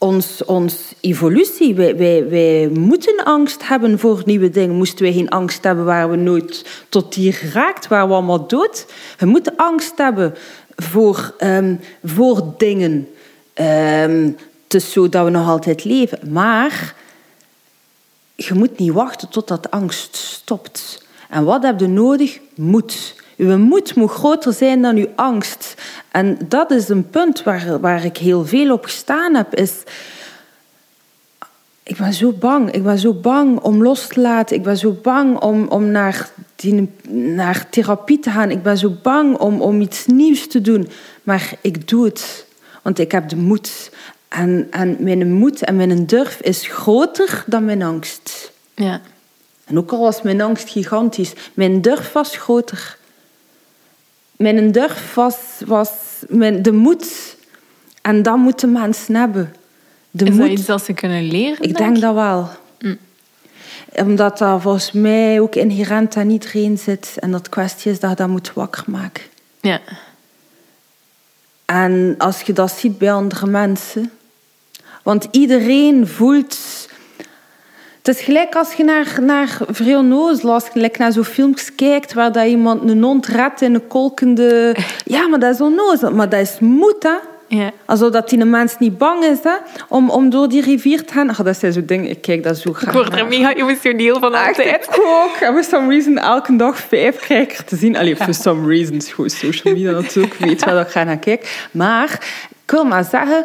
[0.00, 1.74] ons, ons evolutie.
[1.74, 4.76] Wij, wij, wij moeten angst hebben voor nieuwe dingen.
[4.76, 8.86] Moesten wij geen angst hebben, waar we nooit tot hier geraakt, waar we allemaal dood.
[9.18, 10.34] We moeten angst hebben
[10.76, 13.08] voor, um, voor dingen.
[13.54, 14.36] Um,
[14.68, 16.32] zo dat we nog altijd leven.
[16.32, 16.94] Maar
[18.34, 21.04] je moet niet wachten totdat angst stopt.
[21.28, 22.38] En wat heb je nodig?
[22.54, 23.14] Moed.
[23.40, 25.74] Uw moed moet groter zijn dan uw angst.
[26.10, 29.54] En dat is een punt waar, waar ik heel veel op gestaan heb.
[29.54, 29.72] Is,
[31.82, 32.70] ik ben zo bang.
[32.70, 34.56] Ik ben zo bang om los te laten.
[34.56, 38.50] Ik ben zo bang om, om naar, die, naar therapie te gaan.
[38.50, 40.88] Ik ben zo bang om, om iets nieuws te doen.
[41.22, 42.46] Maar ik doe het.
[42.82, 43.90] Want ik heb de moed.
[44.28, 48.52] En, en mijn moed en mijn durf is groter dan mijn angst.
[48.74, 49.00] Ja.
[49.64, 52.98] En ook al was mijn angst gigantisch, mijn durf was groter.
[54.40, 55.90] Mijn durf was, was
[56.28, 57.36] mijn, de moed.
[58.02, 59.54] En dat moeten mensen hebben.
[60.10, 60.40] De is moed.
[60.40, 61.62] dat iets dat ze kunnen leren?
[61.62, 62.48] Ik denk, dat wel.
[62.78, 62.98] Mm.
[63.96, 67.14] Omdat dat volgens mij ook inherent aan iedereen zit.
[67.16, 69.24] En dat kwestie is dat je dat moet wakker maken.
[69.60, 69.80] Ja.
[71.64, 74.10] En als je dat ziet bij andere mensen,
[75.02, 76.79] want iedereen voelt.
[78.02, 82.32] Het is gelijk als je naar, naar Vrionozel, als je naar zo'n films kijkt waar
[82.32, 84.76] dat iemand een hond redt in een kolkende...
[85.04, 86.12] Ja, maar dat is onnozel.
[86.12, 87.16] Maar dat is moed, hè.
[87.56, 87.70] Ja.
[87.84, 89.54] Alsof dat die mens niet bang is hè,
[89.88, 91.30] om, om door die rivier te gaan.
[91.30, 94.18] Ach, dat zijn zo dingen, ik kijk dat zo graag Ik word er mega emotioneel
[94.18, 94.84] van altijd.
[94.84, 95.36] Ik ook.
[95.40, 97.96] En for some reason elke dag vijf kijkers te zien.
[97.96, 100.34] Allee, for some reasons, gewoon social media natuurlijk.
[100.46, 101.48] Weet waar ik ga naar kijken.
[101.70, 102.12] Maar
[102.64, 103.44] ik wil maar zeggen,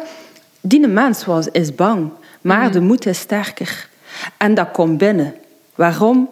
[0.60, 2.72] die mens was, is bang, maar mhm.
[2.72, 3.88] de moed is sterker.
[4.36, 5.34] En dat komt binnen.
[5.74, 6.30] Waarom?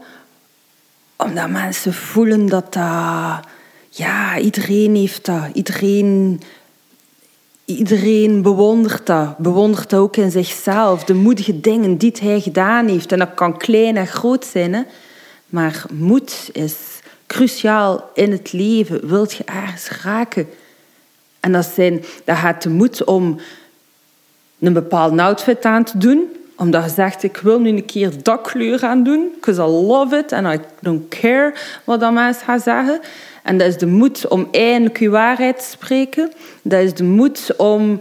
[1.16, 3.40] Omdat mensen voelen dat dat...
[3.88, 5.44] Ja, iedereen heeft dat.
[5.52, 6.40] Iedereen,
[7.64, 9.38] iedereen bewondert dat.
[9.38, 11.04] Bewondert dat ook in zichzelf.
[11.04, 13.12] De moedige dingen die hij gedaan heeft.
[13.12, 14.74] En dat kan klein en groot zijn.
[14.74, 14.82] Hè?
[15.46, 16.74] Maar moed is
[17.26, 19.08] cruciaal in het leven.
[19.08, 20.48] Wilt je ergens raken?
[21.40, 23.40] En dat, zijn, dat gaat de moed om
[24.58, 26.28] een bepaald outfit aan te doen.
[26.56, 29.28] Omdat je zegt, ik wil nu een keer dat kleur gaan doen.
[29.34, 33.00] Because I love it and I don't care wat dat mensen gaan zeggen.
[33.42, 36.32] En dat is de moed om eindelijk je waarheid te spreken.
[36.62, 37.98] Dat is de moed om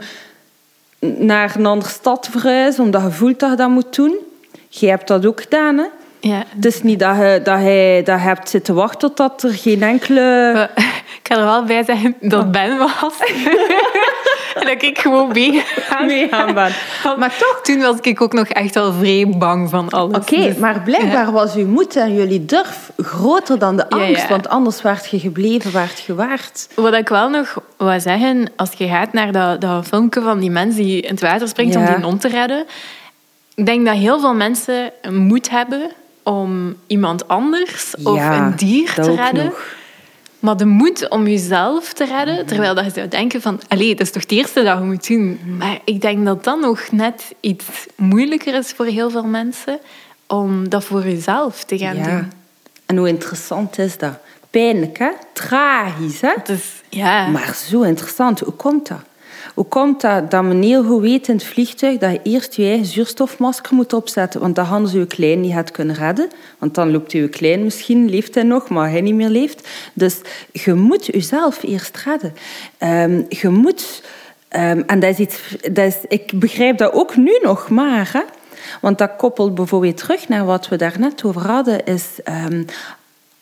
[0.99, 4.15] naar een andere stad te verhuizen, omdat je voelt dat je dat moet doen.
[4.69, 5.85] Je hebt dat ook gedaan, hè?
[6.19, 6.43] Ja.
[6.55, 9.83] Het is niet dat je, dat, je, dat je hebt zitten wachten tot er geen
[9.83, 10.69] enkele...
[11.23, 13.13] Ik kan er wel bij zeggen dat Ben was.
[14.67, 16.71] dat ik gewoon meegaan Meegaan ben.
[17.17, 20.17] Maar toch, toen was ik ook nog echt wel vrij bang van alles.
[20.17, 24.27] Oké, Dus- maar blijkbaar was uw moed en jullie durf groter dan de angst, ja.
[24.27, 26.67] want anders werd je gebleven, werd je waard.
[26.75, 30.51] Wat ik wel nog wou zeggen, als je gaat naar dat, dat filmpje van die
[30.51, 32.65] mens die in het water springt om die hond te redden.
[33.55, 35.91] Ik denk dat heel veel mensen moed hebben
[36.23, 39.45] om iemand anders of een dier te redden.
[39.45, 39.75] nog.
[40.43, 43.59] Maar de moed om jezelf te redden, terwijl dat je zou denken van...
[43.67, 45.39] Allee, dat is toch het eerste dat je moet doen.
[45.57, 49.79] Maar ik denk dat dat nog net iets moeilijker is voor heel veel mensen...
[50.27, 52.03] om dat voor jezelf te gaan Ja.
[52.03, 52.31] doen.
[52.85, 54.13] En hoe interessant is dat?
[54.49, 55.09] Pijnlijk, hè?
[55.33, 56.33] Tragisch, hè?
[56.43, 57.27] Dus ja...
[57.27, 58.39] Maar zo interessant.
[58.39, 59.01] Hoe komt dat?
[59.53, 62.63] Hoe komt dat dat men heel goed weet in het vliegtuig dat je eerst je
[62.63, 64.41] eigen zuurstofmasker moet opzetten?
[64.41, 66.29] Want dat hadden ze je klein niet had kunnen redden.
[66.57, 69.67] Want dan loopt je klein misschien, leeft hij nog, maar hij niet meer leeft.
[69.93, 72.33] Dus je moet jezelf eerst redden.
[72.77, 74.03] Ehm, je moet...
[74.47, 75.39] ehm, en dat is iets...
[75.71, 78.21] Dat is, ik begrijp dat ook nu nog maar, hè?
[78.81, 82.63] Want dat koppelt bijvoorbeeld terug naar wat we daarnet over hadden, is ehm,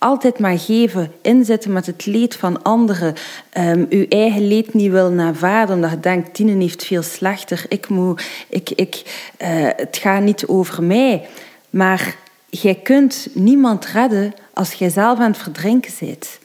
[0.01, 3.13] altijd maar geven, inzetten met het leed van anderen,
[3.49, 7.89] ehm, uw eigen leed niet willen aanvaarden, omdat je denkt, Tine heeft veel slechter, ik
[7.89, 9.03] moet, ik, ik,
[9.37, 11.27] eh, het gaat niet over mij.
[11.69, 12.15] Maar
[12.49, 16.39] jij kunt niemand redden als jij zelf aan het verdrinken bent.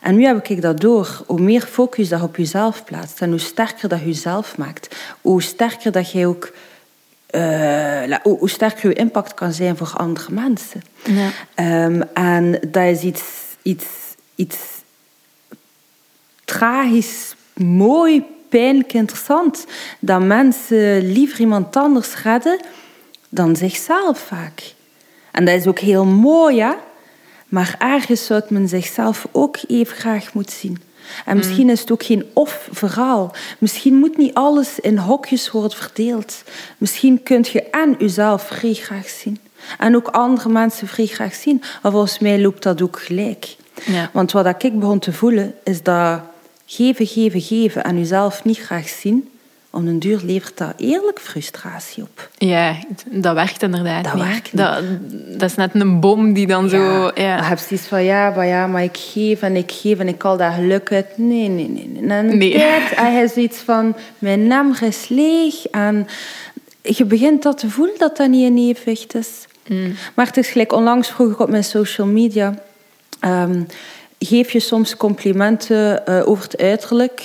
[0.00, 1.22] En nu heb ik dat door.
[1.26, 4.96] Hoe meer focus dat je op jezelf plaatst en hoe sterker dat je jezelf maakt,
[5.20, 6.52] hoe sterker dat jij ook
[7.32, 10.82] eh, hoe, sterker je impact kan zijn voor andere mensen.
[11.04, 11.30] Ja.
[11.54, 13.22] Ehm, en dat is iets,
[13.62, 13.86] iets,
[14.34, 14.58] iets
[16.44, 19.66] tragisch, mooi, pijnlijk interessant.
[19.98, 22.60] Dat mensen liever iemand anders redden
[23.28, 24.74] dan zichzelf vaak.
[25.30, 26.76] En dat is ook heel mooi, ja.
[27.48, 30.82] Maar ergens zou men zichzelf ook even graag moeten zien.
[31.24, 33.34] En misschien is het ook geen of-verhaal.
[33.58, 36.42] Misschien moet niet alles in hokjes worden verdeeld.
[36.78, 39.38] Misschien kunt je en jezelf vrij graag zien.
[39.78, 41.62] En ook andere mensen vrij graag zien.
[41.82, 43.56] Maar volgens mij loopt dat ook gelijk.
[43.84, 44.10] Ja.
[44.12, 46.20] Want wat ik begon te voelen, is dat
[46.66, 49.30] geven, geven, geven en jezelf niet graag zien,
[49.74, 52.28] om een duur levert dat eerlijk frustratie op.
[52.38, 54.24] Ja, dat werkt inderdaad Dat niet.
[54.24, 54.82] werkt Dat,
[55.38, 56.78] dat is net een bom die dan zo...
[56.78, 57.42] Maar Ja.
[57.42, 60.36] hebt zoiets van, ja, maar ja, maar ik geef en ik geef en ik al
[60.36, 61.06] dat geluk uit.
[61.18, 61.88] Nee, nee, nee.
[61.88, 62.02] nee.
[62.02, 62.52] En een Nee.
[62.52, 65.66] tijd, en je zoiets van, mijn naam is leeg.
[65.66, 66.06] En
[66.82, 69.28] je begint dat te voelen dat dat niet in evenwicht is.
[69.68, 69.94] Mm.
[70.14, 72.54] Maar het is gelijk, onlangs vroeg ik op mijn social media...
[73.20, 73.62] ehm,
[74.18, 77.22] geef je soms complimenten eh, over het uiterlijk...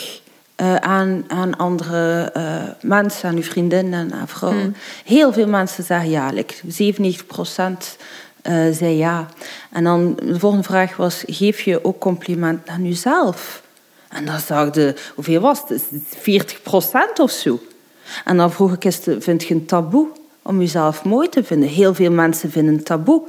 [0.58, 4.76] eh, aan, aan andere eh, mensen, aan uw vriendin en aan vrouwen.
[5.06, 7.98] Heel veel mensen zeggen ja, like 97 procent
[8.72, 9.28] zei ja.
[9.72, 13.62] En dan de volgende vraag was, geef je ook complimenten aan jezelf?
[14.10, 15.84] En dan zag de, hoeveel was het?
[16.18, 17.60] 40 procent of zo.
[18.26, 20.08] En dan vroeg ik, het, vind je een taboe
[20.42, 21.70] om jezelf mooi te vinden?
[21.70, 23.22] Heel veel mensen vinden een taboe.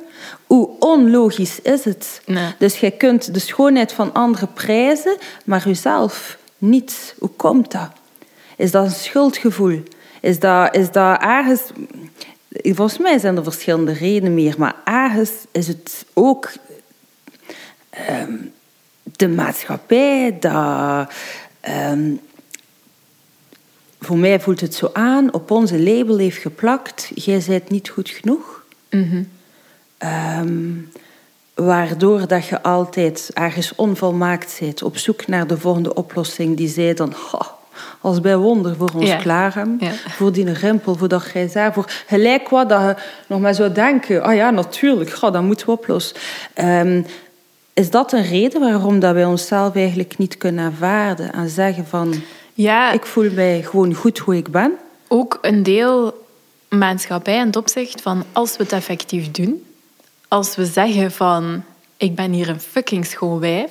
[0.46, 2.20] Hoe onlogisch is het?
[2.26, 2.54] Nee.
[2.58, 7.14] Dus je kunt de schoonheid van anderen prijzen, maar jezelf niet.
[7.18, 7.90] Hoe komt dat?
[8.56, 9.82] Is dat een schuldgevoel?
[10.20, 11.62] Is dat, is dat ergens...
[12.62, 16.52] Volgens mij zijn er verschillende redenen meer, maar ergens is het ook
[17.90, 18.36] ehm,
[19.02, 21.12] de maatschappij dat...
[21.60, 22.10] ehm,
[24.00, 28.08] voor mij voelt het zo aan, op onze label heeft geplakt, jij bent niet goed
[28.08, 28.64] genoeg.
[28.90, 29.22] Mhm.
[29.98, 30.72] Ehm,
[31.64, 36.94] waardoor dat je altijd ergens onvolmaakt bent, op zoek naar de volgende oplossing die zij
[36.94, 37.14] dan
[38.00, 39.16] als bij wonder voor ons Ja.
[39.16, 39.76] klaar hebben.
[39.80, 39.92] Ja.
[40.08, 41.32] Voor die rimpel, voor dat
[41.72, 42.94] voor gelijk wat dat je
[43.26, 46.16] nog maar zou denken, ah ja, natuurlijk, ga, dat moeten we oplossen.
[46.54, 47.02] Ehm,
[47.72, 52.14] is dat een reden waarom dat wij onszelf eigenlijk niet kunnen aanvaarden en zeggen van,
[52.54, 54.72] Ja, ik voel mij gewoon goed hoe ik ben?
[55.08, 56.26] ook een deel
[56.68, 59.62] maatschappij in het opzicht van als we het effectief doen,
[60.28, 61.62] als we zeggen van
[61.96, 63.70] ik ben hier een fucking schoon wijf,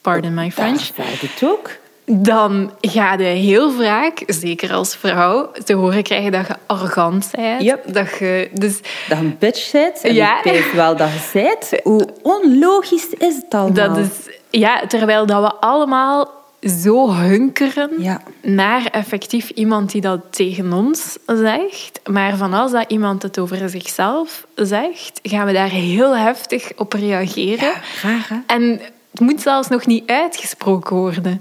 [0.00, 1.70] pardon my French, zei het ook.
[2.04, 7.62] dan ga je heel vaak, zeker als vrouw, te horen krijgen dat je arrogant bent.
[7.62, 7.92] Yep.
[7.92, 8.76] Dat je, dus
[9.08, 10.00] dat je een bitch bent.
[10.00, 10.38] En Ja.
[10.38, 11.80] ik weet wel dat je bent.
[11.82, 13.72] Hoe onlogisch is het allemaal?
[13.72, 14.08] dat is,
[14.50, 16.30] ja, terwijl dat we allemaal
[16.68, 18.20] zo hunkeren Ja.
[18.42, 22.00] naar effectief iemand die dat tegen ons zegt.
[22.10, 26.92] Maar van als dat iemand het over zichzelf zegt, gaan we daar heel heftig op
[26.92, 27.72] reageren.
[28.02, 28.36] Raar, hè?
[28.46, 31.40] En het moet zelfs nog niet uitgesproken worden.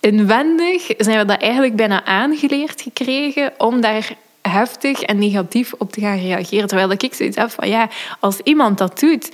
[0.00, 4.16] Inwendig zijn we dat eigenlijk bijna aangeleerd gekregen om daar
[4.48, 6.68] heftig en negatief op te gaan reageren.
[6.68, 7.88] Terwijl ik zoiets heb van, ja,
[8.20, 9.30] als iemand dat doet,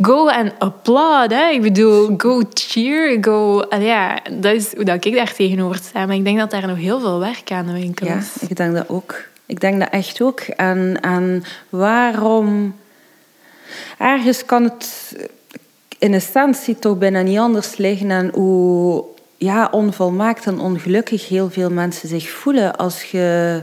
[0.00, 1.30] go en applaud.
[1.30, 1.48] Hè?
[1.48, 3.64] Ik bedoel, go cheer, go...
[3.78, 6.06] Ja, dat is hoe dat ik daar tegenover sta.
[6.06, 8.48] Maar ik denk dat daar nog heel veel werk aan de winkel Ja, is.
[8.48, 9.14] ik denk dat ook.
[9.46, 10.40] Ik denk dat echt ook.
[10.40, 12.76] En, en waarom...
[13.98, 15.16] Ergens kan het
[15.98, 19.04] in essentie toch bijna niet anders liggen en hoe
[19.36, 23.62] ja, onvolmaakt en ongelukkig heel veel mensen zich voelen als je,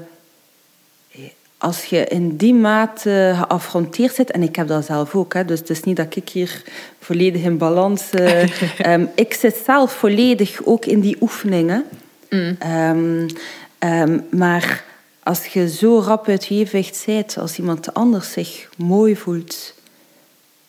[1.57, 4.31] als je in die mate geaffronteerd zit.
[4.31, 6.63] En ik heb dat zelf ook, hè, dus het is niet dat ik hier
[6.99, 8.09] volledig in balans...
[8.09, 11.85] eh, ehm, ik zit zelf volledig ook in die oefeningen.
[12.59, 13.29] Ehm,
[13.79, 14.83] ehm, maar
[15.23, 19.73] als je zo rap uit je evenwicht bent, als iemand anders zich mooi voelt,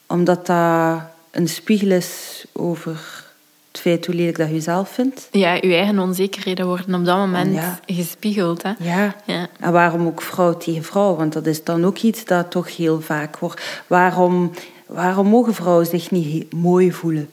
[0.07, 3.18] omdat dat een spiegel is over
[3.79, 5.29] het feit hoe lelijk dat je jezelf vindt.
[5.31, 7.79] Ja, je eigen onzekerheden worden op dat moment Ja.
[7.87, 8.63] gespiegeld.
[8.63, 8.73] Hè?
[8.79, 9.15] Ja.
[9.25, 9.47] Ja.
[9.61, 11.17] En waarom ook vrouw tegen vrouw?
[11.17, 13.83] Want dat is dan ook iets dat toch heel vaak wordt.
[13.87, 14.51] Waarom,
[14.87, 17.31] waarom mogen vrouwen zich niet mooi voelen?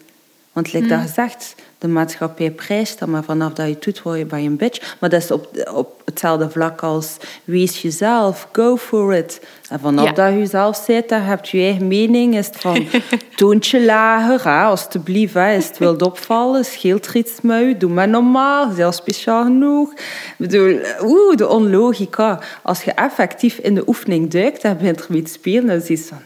[0.54, 1.56] Want, like dat gezegd,
[1.86, 4.96] de maatschappij prijst dat, maar vanaf dat je het doet, word je bij een bitch.
[5.00, 9.42] Maar dat is op, op hetzelfde vlak als wees jezelf, go for it.
[9.70, 10.12] En vanaf Ja.
[10.12, 12.38] dat je jezelf bent, dan heb je je eigen mening.
[12.38, 12.86] Is het van,
[13.36, 15.34] toontje lager, hè, alstublieft.
[15.34, 19.44] Hè, is het wilt opvallen, scheelt er iets met u, doe maar normaal, zelfs speciaal
[19.44, 19.92] genoeg.
[19.94, 22.40] Ik bedoel, oeh, de onlogica.
[22.64, 26.22] Als je effectief in de oefening duikt en begint ermee te spelen, dan van,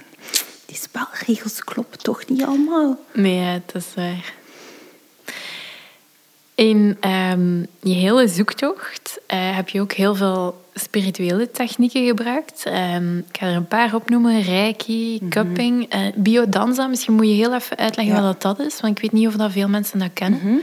[0.66, 2.98] die spelregels kloppen toch niet allemaal.
[3.14, 4.38] Nee, dat is waar.
[6.60, 12.64] In ehm, je hele zoektocht eh, heb je ook heel veel spirituele technieken gebruikt.
[12.66, 14.42] Ehm, ik ga er een paar opnoemen.
[14.42, 16.88] Reiki, cupping, eh, biodanza.
[16.88, 18.22] Misschien moet je heel even uitleggen Ja.
[18.22, 18.82] wat dat is.
[18.82, 20.62] Want ik weet niet of dat veel mensen dat kennen.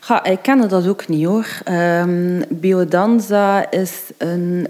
[0.00, 1.46] Ga, ik kende dat ook niet hoor.
[1.64, 4.68] Ehm, biodanza is een,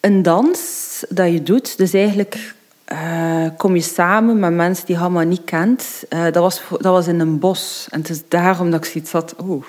[0.00, 1.76] een dans dat je doet.
[1.76, 2.54] Dus eigenlijk
[2.92, 6.02] eh, kom je samen met mensen die je allemaal niet kent.
[6.08, 7.86] Eh, dat, was, dat was in een bos.
[7.90, 9.34] En het is daarom dat ik zoiets had...
[9.42, 9.64] Oeh,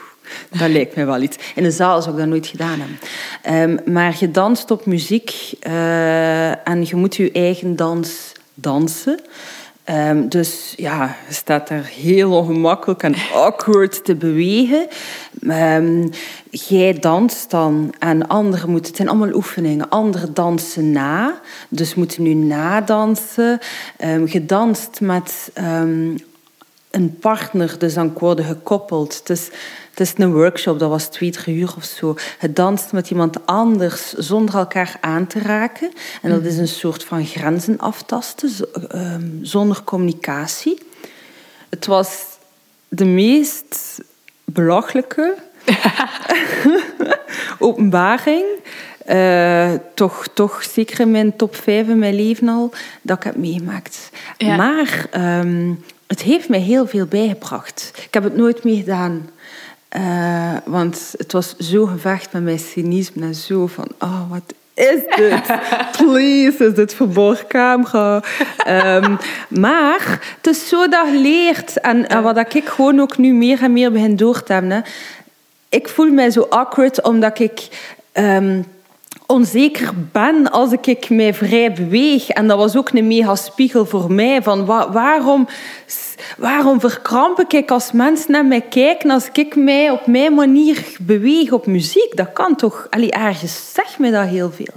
[0.50, 1.38] dat lijkt me wel iets.
[1.56, 3.00] In een zaal zou ik dat nooit gedaan hebben.
[3.42, 9.20] Ehm, maar je danst op muziek eh, en je moet je eigen dans dansen.
[9.84, 14.88] Ehm, dus ja, je staat daar heel ongemakkelijk en awkward te bewegen.
[15.48, 16.08] Ehm,
[16.50, 18.88] jij danst dan en anderen moeten...
[18.88, 19.90] Het zijn allemaal oefeningen.
[19.90, 23.60] Anderen dansen na, dus moeten nu nadansen.
[23.98, 25.52] Ehm, je danst met
[26.94, 29.30] een partner, dus dan worden gekoppeld.
[29.30, 29.50] Is,
[29.94, 32.16] het is een workshop, dat was twee, drie uur of zo.
[32.42, 35.92] Je danst met iemand anders zonder elkaar aan te raken.
[36.22, 38.50] En dat is een soort van grenzen aftasten,
[38.90, 40.82] ehm, zonder communicatie.
[41.70, 42.26] Het was
[42.88, 44.02] de meest
[44.44, 45.36] belachelijke
[47.60, 48.46] openbaring.
[49.06, 53.36] Eh, toch, toch zeker in mijn top 5 in mijn leven al, dat ik heb
[53.36, 54.10] meegemaakt.
[54.38, 54.56] Ja.
[54.56, 55.74] Maar ehm,
[56.08, 57.92] het heeft mij heel veel bijgebracht.
[58.06, 59.30] Ik heb het nooit meer gedaan.
[59.94, 65.02] Eh, want het was zo gevecht met mijn cynisme en zo van, oh, wat is
[65.16, 65.42] dit?
[65.98, 68.24] Please, is dit verborgen camera?
[68.58, 69.16] Ehm,
[69.50, 71.80] maar het is zo dat je leert.
[71.80, 74.72] En, en wat ik gewoon ook nu meer en meer begin door te hebben.
[74.72, 74.80] hè.
[75.70, 77.68] Ik voel mij zo awkward omdat ik...
[78.12, 78.62] ehm,
[79.28, 82.30] onzeker ben als ik ik mij vrij beweeg.
[82.30, 84.42] En dat was ook een mega spiegel voor mij.
[84.42, 85.48] Van wa- waarom,
[86.38, 91.52] waarom verkramp ik als mensen naar mij kijken als ik mij op mijn manier beweeg
[91.52, 92.16] op muziek?
[92.16, 92.88] Dat kan toch...
[92.90, 94.74] Allee, ergens zegt mij dat heel veel.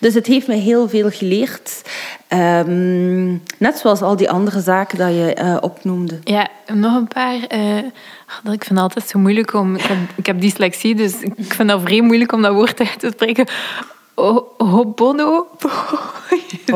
[0.00, 1.82] Dus het heeft mij heel veel geleerd.
[2.28, 6.18] Ehm, net zoals al die andere zaken dat je eh, opnoemde.
[6.24, 7.40] Ja, nog een paar.
[8.42, 9.74] dat ik vind het altijd zo moeilijk om...
[9.74, 13.00] Ik heb, ik heb dyslexie, dus ik vind dat vrij moeilijk om dat woord uit
[13.00, 13.46] te spreken.
[14.56, 15.46] Hobono...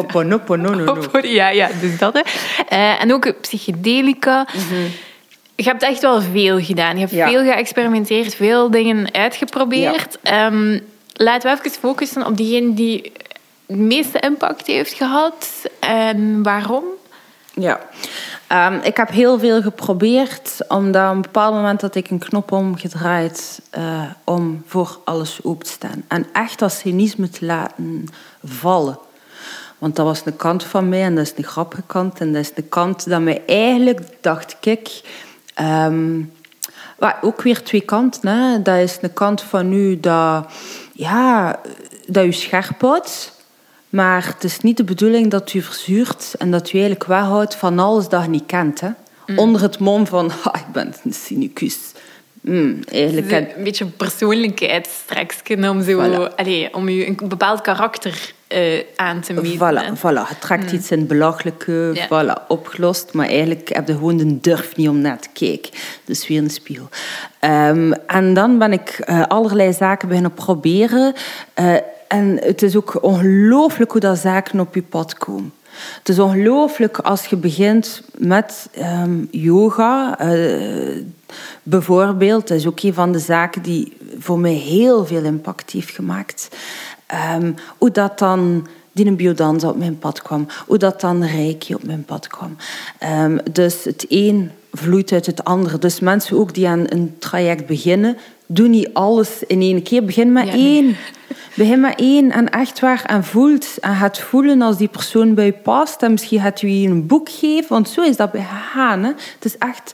[1.23, 2.13] Ja, ja, dus dat.
[2.15, 2.21] Hè.
[2.69, 4.47] Eh, en ook psychedelica.
[5.57, 6.95] Je hebt echt wel veel gedaan.
[6.95, 7.29] Je hebt Ja.
[7.29, 10.19] veel geëxperimenteerd, veel dingen uitgeprobeerd.
[10.23, 10.79] Ehm,
[11.13, 13.13] laten we even focussen op diegene die
[13.67, 15.49] het meeste impact heeft gehad.
[15.81, 16.85] En waarom?
[17.55, 17.81] Ja,
[18.53, 22.53] Ehm, ik heb heel veel geprobeerd, omdat op een bepaald moment had ik een knop
[22.53, 26.05] omgedraaid eh, om voor alles open te staan.
[26.09, 28.05] En echt dat cynisme te laten
[28.45, 28.99] vallen.
[29.79, 32.21] Want dat was een kant van mij en dat is een grappige kant.
[32.21, 35.01] En dat is de kant dat mij eigenlijk, dacht ik,
[35.55, 36.23] ehm,
[37.21, 38.29] ook weer twee kanten.
[38.29, 38.63] Hè.
[38.63, 40.47] Dat is een kant van u dat,
[40.93, 41.61] ja,
[42.07, 43.32] dat u scherp houdt.
[43.93, 47.79] Maar het is niet de bedoeling dat u verzuurt en dat u eigenlijk weghoudt van
[47.79, 48.81] alles dat je niet kent.
[48.81, 48.89] Hè.
[49.27, 49.39] Mm.
[49.39, 51.79] Onder het mom van, ah, ik ben een cynicus.
[52.41, 56.35] Mm, eigenlijk een beetje persoonlijkheidstrekje om, zo, voilà.
[56.35, 59.57] allez, om je een bepaald karakter uh, aan te meten.
[59.57, 60.29] Voilà, voilà.
[60.29, 60.79] je trekt mm.
[60.79, 63.13] iets in het belachelijke, voilà, opgelost.
[63.13, 65.73] Maar eigenlijk heb je gewoon de durf niet om naar te kijken.
[66.05, 66.89] Dus weer een spiegel.
[67.41, 71.15] Um, en dan ben ik uh, allerlei zaken beginnen proberen.
[71.61, 71.75] Uh,
[72.13, 75.53] en het is ook ongelooflijk hoe dat zaken op je pad komen.
[75.99, 80.25] Het is ongelooflijk als je begint met um, yoga.
[80.25, 81.05] Uh,
[81.63, 85.95] bijvoorbeeld, dat is ook een van de zaken die voor mij heel veel impact heeft
[85.95, 86.49] gemaakt.
[87.37, 90.47] Um, hoe dat dan die een biodans op mijn pad kwam.
[90.67, 92.57] Hoe dat dan reiki op mijn pad kwam.
[93.23, 95.79] Um, dus het een vloeit uit het andere.
[95.79, 100.05] Dus mensen ook die aan een traject beginnen, doen niet alles in één keer.
[100.05, 100.97] Begin met één.
[101.55, 103.79] Begin met één en echt waar en voelt.
[103.81, 106.03] En gaat voelen als die persoon bij je past.
[106.03, 109.03] En misschien gaat u je een boek geven, want zo is dat bij gaan.
[109.03, 109.09] Hè.
[109.09, 109.93] Het is echt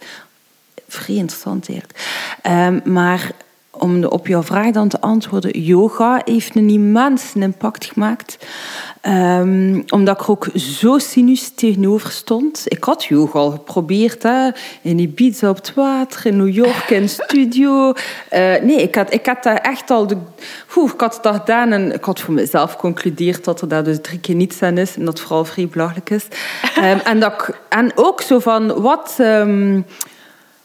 [0.88, 1.98] vrij interessant eigenlijk.
[2.46, 3.30] Um, maar
[3.78, 8.46] om op jouw vraag dan te antwoorden, yoga heeft een immense impact gemaakt.
[9.02, 12.62] Um, omdat ik er ook zo cynisch tegenover stond.
[12.64, 14.50] Ik had yoga al geprobeerd, hè,
[14.82, 17.92] in Ibiza op het water, in New York in studio.
[18.32, 20.06] Uh, nee, ik had, ik had daar echt al...
[20.06, 20.16] De,
[20.76, 23.98] oef, ik had dat gedaan en ik had voor mezelf geconcludeerd dat er daar dus
[24.02, 26.26] drie keer niets aan is en dat vooral vrij belachelijk is.
[26.78, 29.86] Um, en, dat, en ook zo van, wat, um,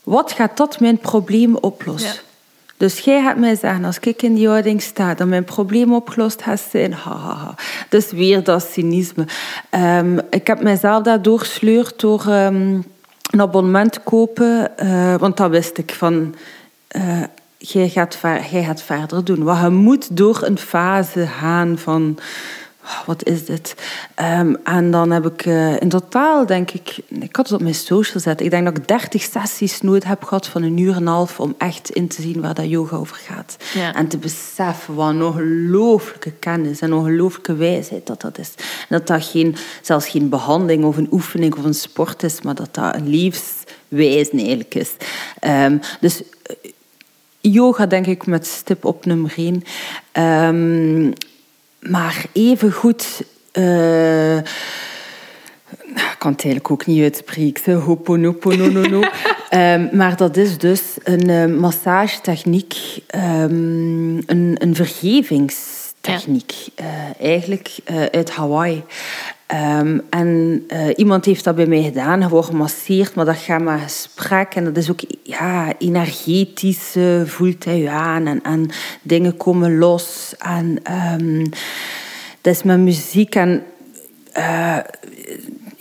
[0.04, 2.14] wat gaat dat mijn probleem oplossen?
[2.14, 2.33] Ja.
[2.78, 6.42] Dus jij gaat mij zeggen, als ik in die houding sta, dat mijn probleem opgelost
[6.42, 6.94] gaat zijn.
[6.94, 7.56] Ha, ha, ha.
[7.90, 9.28] Dus weer dat cynisme.
[9.72, 12.84] Um, ik heb mijzelf daar doorsleurd door um,
[13.32, 14.72] een abonnement kopen.
[14.84, 16.36] Uh, want dat wist ik van...
[16.96, 17.24] Uh,
[17.58, 18.18] jij, gaat,
[18.52, 19.44] jij gaat verder doen.
[19.44, 22.18] Wat je moet door een fase gaan van
[23.06, 23.76] wat is dit?
[24.22, 27.76] Um, en dan heb ik uh, in totaal, denk ik, ik had het op mijn
[27.76, 28.42] social gezet.
[28.42, 31.40] Ik denk dat ik 30 sessies nodig heb gehad van een uur en een half
[31.40, 33.58] om echt in te zien waar dat yoga over gaat.
[33.74, 33.96] Ja.
[33.96, 38.54] En te beseffen wat een ongelooflijke kennis en ongelooflijke wijsheid dat dat is.
[38.58, 42.56] En dat dat geen, zelfs geen behandeling of een oefening of een sport is, maar
[42.56, 44.92] dat dat een levenswijze eigenlijk is.
[45.42, 46.72] Um, dus eh,
[47.40, 49.64] yoga denk ik met stip op nummer 1.
[50.14, 51.14] Um,
[51.90, 53.24] maar even goed.
[53.54, 57.74] Uh, ik kan het eigenlijk ook niet uitspreken.
[57.76, 59.02] Hoponopononono.
[59.52, 62.76] um, maar dat is dus een uh, massagetechniek,
[63.16, 66.52] um, een, een vergevingstechniek.
[66.52, 66.84] Ja.
[66.84, 67.76] Uh, eigenlijk
[68.12, 68.84] uit Hawaii.
[69.54, 73.80] Um, en uh, iemand heeft dat bij mij gedaan, gewoon gemasseerd, maar dat gaat maar
[73.80, 74.56] gesprek.
[74.56, 76.96] En dat is ook ja, energetisch,
[77.26, 78.70] voelt hij je aan en, en,
[79.02, 80.36] dingen komen los.
[80.38, 80.78] En
[81.22, 81.50] um,
[82.42, 83.64] dat is met muziek en
[84.38, 84.78] uh,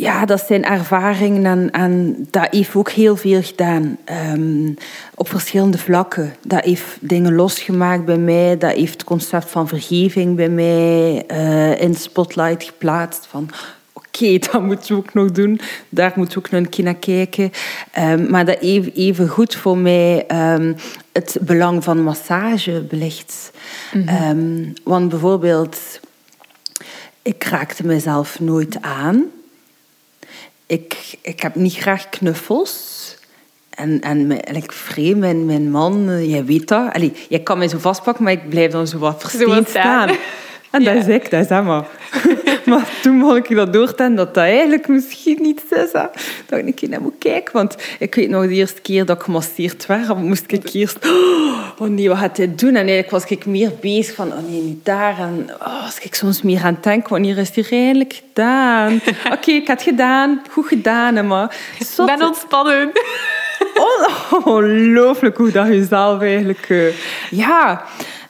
[0.03, 3.98] ja, dat zijn ervaringen en, en dat heeft ook heel veel gedaan.
[4.34, 4.74] Um,
[5.14, 6.34] op verschillende vlakken.
[6.46, 8.59] Dat heeft dingen losgemaakt bij mij.
[8.59, 13.26] Dat heeft het concept van vergeving bij mij uh, in spotlight geplaatst.
[13.26, 13.50] Van
[13.92, 15.61] oké, okay, dat moeten we ook nog doen.
[15.88, 17.50] Daar moeten we ook nog een keer naar kijken.
[17.98, 20.24] Um, maar dat even, even goed voor mij
[20.55, 20.76] um,
[21.12, 23.50] het belang van massage belicht.
[23.92, 24.72] Mm -hmm.
[24.84, 26.00] want bijvoorbeeld,
[27.22, 29.24] ik raakte mezelf nooit aan
[30.73, 33.01] ik, ik heb niet graag knuffels.
[33.70, 36.93] En, en like, vreemd, mijn, mijn man, eh, jij weet dat.
[36.93, 40.09] Allee, jij kan mij zo vastpakken, maar ik blijf dan zo wat versteend staan.
[40.73, 41.87] En dat is ik, dat is helemaal.
[42.66, 45.93] maar toen mocht ik dat doorten dat dat eigenlijk misschien niet is.
[45.93, 46.07] Hè.
[46.47, 47.53] Dat ik een keer naar moet kijken.
[47.53, 50.99] Want ik weet nog de eerste keer dat ik gemasseerd werd, moest ik eerst...
[51.79, 52.68] Oh nee, wat gaat hij doen?
[52.68, 54.33] En eigenlijk was ik meer bezig van...
[54.33, 55.18] Oh nee, niet daar.
[55.18, 59.01] En oh, als ik soms meer aan denk, wanneer is het eindelijk gedaan?
[59.35, 60.43] Oké, ik had het gedaan.
[60.51, 61.57] Goed gedaan, maar...
[61.79, 62.93] Ik ben ontspannen.
[64.45, 66.68] Ongelooflijk hoe dat je zelf eigenlijk...
[66.68, 66.93] Uh,
[67.31, 67.85] ja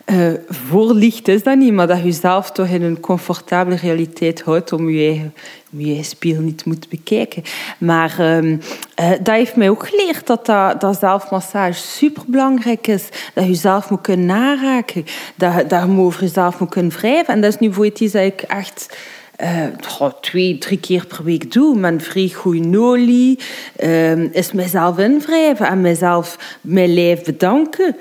[0.06, 4.72] uh, voorlicht is dat niet, maar dat je zelf toch in een comfortabele realiteit houdt
[4.72, 5.34] om je eigen,
[5.72, 7.42] om je eigen spiegel niet moet bekijken.
[7.78, 8.58] Maar uh, uh,
[8.96, 13.08] dat heeft mij ook geleerd dat, dat, dat zelfmassage superbelangrijk is.
[13.34, 15.04] Dat je zelf moet kunnen naraken.
[15.34, 17.34] Dat, dat je over jezelf moet kunnen wrijven.
[17.34, 18.96] En dat is nu voor iets dat ik echt...
[19.42, 21.78] Uh, twee, drie keer per week doe.
[21.78, 23.38] Met vrij goede noli.
[23.82, 27.96] Uh, is mezelf invrijven en mezelf mijn lijf bedanken.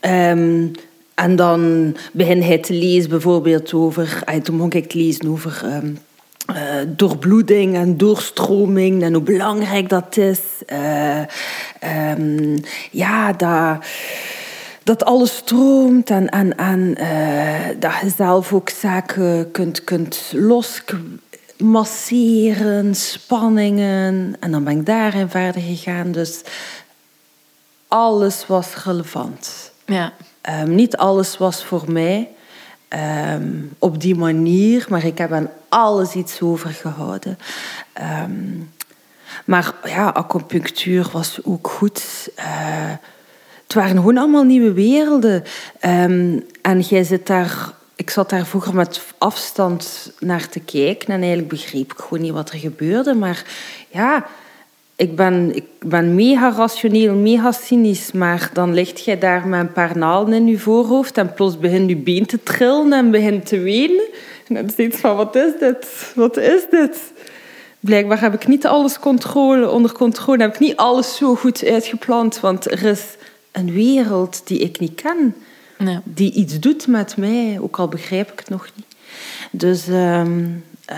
[0.00, 0.72] Um,
[1.14, 4.22] en dan begin hij te lezen bijvoorbeeld over...
[4.42, 5.62] Toen begon ik te lezen over...
[5.64, 5.98] Um,
[6.50, 6.56] uh,
[6.86, 10.40] doorbloeding en doorstroming en hoe belangrijk dat is.
[10.72, 11.20] Uh,
[11.80, 12.58] ehm,
[12.90, 13.84] ja, dat,
[14.82, 20.32] dat alles stroomt en, en, en eh, dat je zelf ook zaken kunt, kunt
[21.58, 24.36] losmasseren, spanningen.
[24.40, 26.12] En dan ben ik daarin verder gegaan.
[26.12, 26.42] Dus
[27.88, 29.72] alles was relevant.
[29.86, 30.12] Ja.
[30.42, 32.28] Ehm, niet alles was voor mij
[32.88, 37.38] ehm, op die manier, maar ik heb aan alles iets over gehouden.
[37.92, 38.58] Ehm,
[39.44, 42.28] maar ja, acupunctuur was ook goed.
[42.38, 42.44] Uh,
[43.62, 45.44] het waren gewoon allemaal nieuwe werelden.
[46.62, 47.72] en jij zit daar
[48.02, 52.32] ik zat daar vroeger met afstand naar te kijken en eigenlijk begreep ik gewoon niet
[52.32, 53.14] wat er gebeurde.
[53.14, 53.44] Maar
[53.90, 54.26] ja,
[55.02, 59.72] ik ben, ik ben mega rationeel, mega cynisch, maar dan ligt jij daar met een
[59.72, 63.58] paar naalden in je voorhoofd en plots begint je been te trillen en begint te
[63.58, 64.08] wenen.
[64.48, 66.12] En dan is van, wat is dit?
[66.14, 67.12] Wat is dit?
[67.80, 72.40] Blijkbaar heb ik niet alles controle, onder controle, heb ik niet alles zo goed uitgepland,
[72.40, 73.02] want er is
[73.52, 75.34] een wereld die ik niet ken,
[76.04, 78.86] die iets doet met mij, ook al begrijp ik het nog niet.
[79.50, 80.96] Dus um, uh,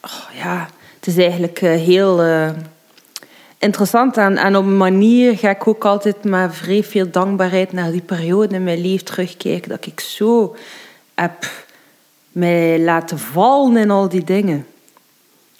[0.00, 2.24] oh, ja, het is eigenlijk uh, heel...
[2.24, 2.50] Uh,
[3.62, 4.16] interessant.
[4.16, 8.00] En, en op een manier ga ik ook altijd met vrij veel dankbaarheid naar die
[8.00, 9.68] periode in mijn leven terugkijken.
[9.68, 10.56] Dat ik zo
[11.14, 11.50] heb
[12.32, 14.66] mij laten vallen in al die dingen.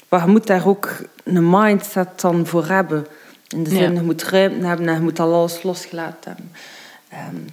[0.09, 0.91] Maar je moet daar ook
[1.25, 3.07] een mindset dan voor hebben.
[3.49, 6.53] In de zin, je moet ruimte hebben en je moet al alles losgelaten hebben.
[7.35, 7.47] Um,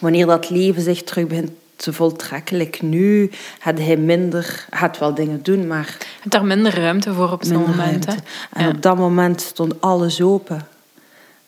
[0.00, 2.88] wanneer dat leven zich terug begint te voltrekken.
[2.88, 5.96] nu had hij minder, had wel dingen doen, maar...
[5.98, 8.06] Je hebt daar minder ruimte voor op zo'n moment.
[8.06, 8.14] Hè?
[8.52, 10.66] En op dat moment stond alles open.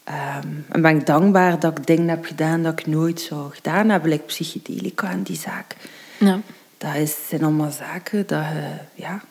[0.09, 3.89] Um, en ben ik dankbaar dat ik dingen heb gedaan dat ik nooit zou gedaan
[3.89, 4.11] hebben.
[4.11, 5.77] Like psychedelica en die zaak.
[6.19, 6.41] Ja.
[6.79, 9.23] Dat is, zijn allemaal zaken dat je, ja,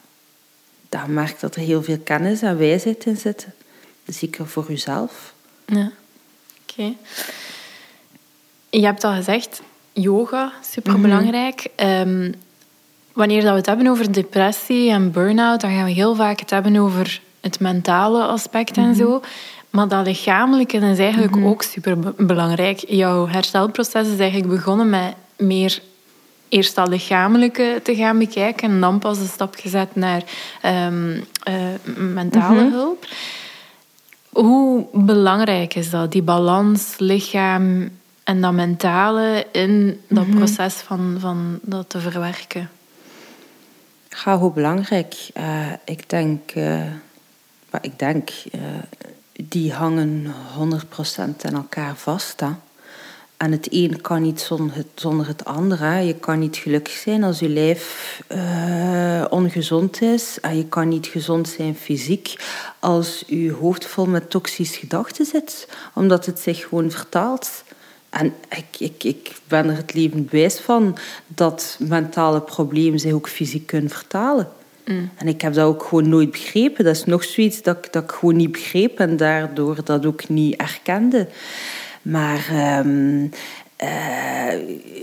[0.90, 3.54] dat je merkt dat er heel veel kennis en wijsheid in zitten.
[4.06, 5.34] Zeker voor jezelf.
[5.66, 5.92] Ja,
[6.62, 6.94] oké.
[8.70, 9.62] Je hebt al gezegd,
[9.96, 11.68] yoga, superbelangrijk.
[11.78, 12.34] Mm
[13.16, 16.50] wanneer dat we het hebben over depressie en burn-out, dan gaan we heel vaak het
[16.50, 18.96] hebben over het mentale aspect en mhm.
[18.96, 19.22] zo.
[19.70, 21.46] Maar dat lichamelijke is eigenlijk mhm.
[21.46, 22.84] ook superbelangrijk.
[22.88, 25.82] Jouw herstelproces is eigenlijk begonnen met meer
[26.50, 30.24] eerst dat lichamelijke te gaan bekijken en dan pas de stap gezet naar
[30.66, 31.24] um,
[32.14, 32.72] mentale mhm.
[32.72, 33.06] hulp.
[34.30, 37.90] Hoe belangrijk is dat, die balans lichaam
[38.26, 40.38] en dat mentale in dat mhm.
[40.38, 42.70] proces van, van dat te verwerken?
[44.26, 45.30] Ja, hoe belangrijk.
[45.38, 46.86] Uh, ik denk, uh,
[47.82, 48.62] ik denk uh,
[49.32, 52.40] die hangen 100% aan elkaar vast.
[52.40, 52.50] Hè.
[53.38, 56.00] En het een kan niet zonder het, zonder het andere.
[56.00, 58.22] Je kan niet gelukkig zijn als je lijf
[59.30, 60.40] ongezond is.
[60.42, 62.36] En je kan niet gezond zijn fysiek
[62.80, 65.68] als je hoofd vol met toxische gedachten zit.
[65.94, 67.64] Omdat het zich gewoon vertaalt.
[68.16, 70.98] En ik, ik, ik ben er het leven bewijs van
[71.28, 74.50] dat mentale problemen zich ook fysiek kunnen vertalen.
[74.86, 75.10] Mm.
[75.16, 76.84] En ik heb dat ook gewoon nooit begrepen.
[76.84, 80.56] Dat is nog zoiets dat, dat ik gewoon niet begreep en daardoor dat ook niet
[80.56, 81.28] erkende.
[82.02, 82.48] Maar
[82.80, 83.32] um,
[83.84, 84.54] uh,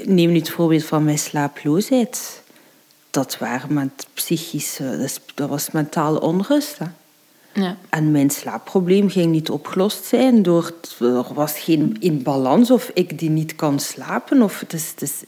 [0.05, 2.43] neem nu het voorbeeld van mijn slaaploosheid.
[3.11, 6.79] Dat, waren met psychische, dat was mentale onrust.
[6.79, 6.87] Hè.
[7.55, 7.77] Ja.
[7.89, 13.19] En mijn slaapprobleem ging niet opgelost zijn door er was geen in balans of ik
[13.19, 14.43] die niet kan slapen.
[14.43, 15.23] Of het is, het is,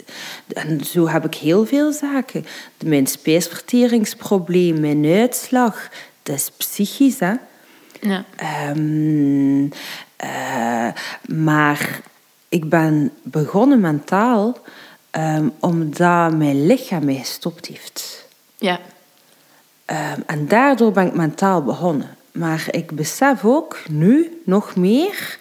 [0.48, 2.46] en zo heb ik heel veel zaken.
[2.84, 5.88] Mijn spijsverteringsprobleem, mijn uitslag,
[6.22, 7.18] dat is psychisch.
[7.18, 7.34] Hè?
[8.00, 8.24] Ja.
[8.70, 9.70] Um,
[10.24, 10.88] uh,
[11.26, 12.00] maar
[12.48, 14.58] ik ben begonnen mentaal
[15.12, 18.26] um, omdat mijn lichaam mij gestopt heeft.
[18.56, 18.80] Ja.
[19.86, 22.16] Um, en daardoor ben ik mentaal begonnen.
[22.32, 25.38] Maar ik besef ook nu nog meer.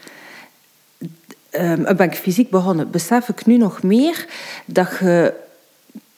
[1.51, 4.25] Um, ben ik fysiek begonnen, besef ik nu nog meer
[4.65, 5.33] dat je,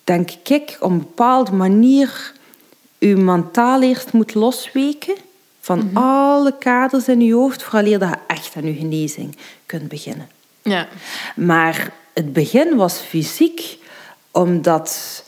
[0.04, 2.34] denk ik, op een bepaalde manier
[2.98, 5.16] je mentaal eerst moet losweken
[5.60, 5.98] van mhm.
[5.98, 10.30] alle kaders in je hoofd, vooral dat je echt aan je genezing kunt beginnen.
[10.62, 10.88] Ja.
[11.36, 13.78] Maar het begin was fysiek,
[14.32, 15.24] omdat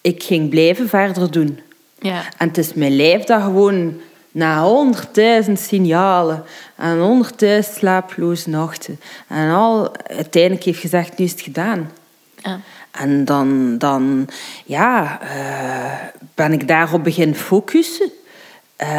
[0.00, 1.60] ik ging blijven verder doen.
[1.98, 2.22] Ja.
[2.36, 6.44] En het is mijn lijf dat gewoon na honderdduizend signalen
[6.76, 11.90] en honderdduizend slaaploze nachten en al uiteindelijk heeft gezegd, nu is het gedaan.
[12.36, 12.60] Ja.
[12.90, 14.28] En dan, dan
[14.64, 18.10] ja, uh, ben ik daarop begin focussen.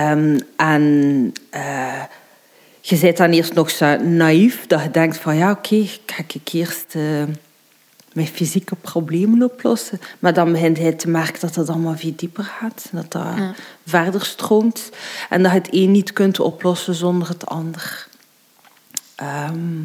[0.09, 0.83] Um, en
[1.55, 2.03] uh,
[2.81, 6.23] je bent dan eerst nog zo naïef dat je denkt van ja, oké, okay, ga
[6.33, 6.95] ik eerst...
[6.95, 7.23] Uh,
[8.18, 9.99] met fysieke problemen oplossen.
[10.20, 12.89] Maar dan begint hij te merken dat het allemaal veel dieper gaat.
[12.91, 13.36] Dat dat
[13.86, 14.89] verder stroomt.
[15.30, 18.07] En dat je het een niet kunt oplossen zonder het ander.
[19.15, 19.84] Ehm,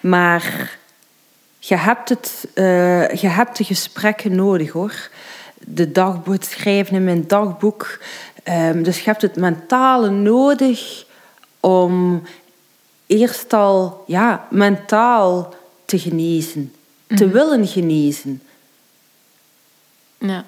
[0.00, 0.76] maar
[1.58, 5.10] je hebt, het, uh, je hebt de gesprekken nodig hoor.
[5.58, 7.98] De dagboek schrijven in mijn dagboek.
[8.44, 11.06] Um, dus je hebt het mentale nodig
[11.60, 12.22] om
[13.06, 15.54] eerst al ja, mentaal
[15.84, 16.72] te genezen,
[17.16, 17.32] te Mhm.
[17.34, 18.42] willen genezen.
[20.18, 20.44] Ja.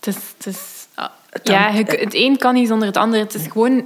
[0.00, 1.08] Het is, het is, ah,
[1.42, 3.20] ja, je- het een kan niet zonder het ander.
[3.20, 3.84] Het is gewoon...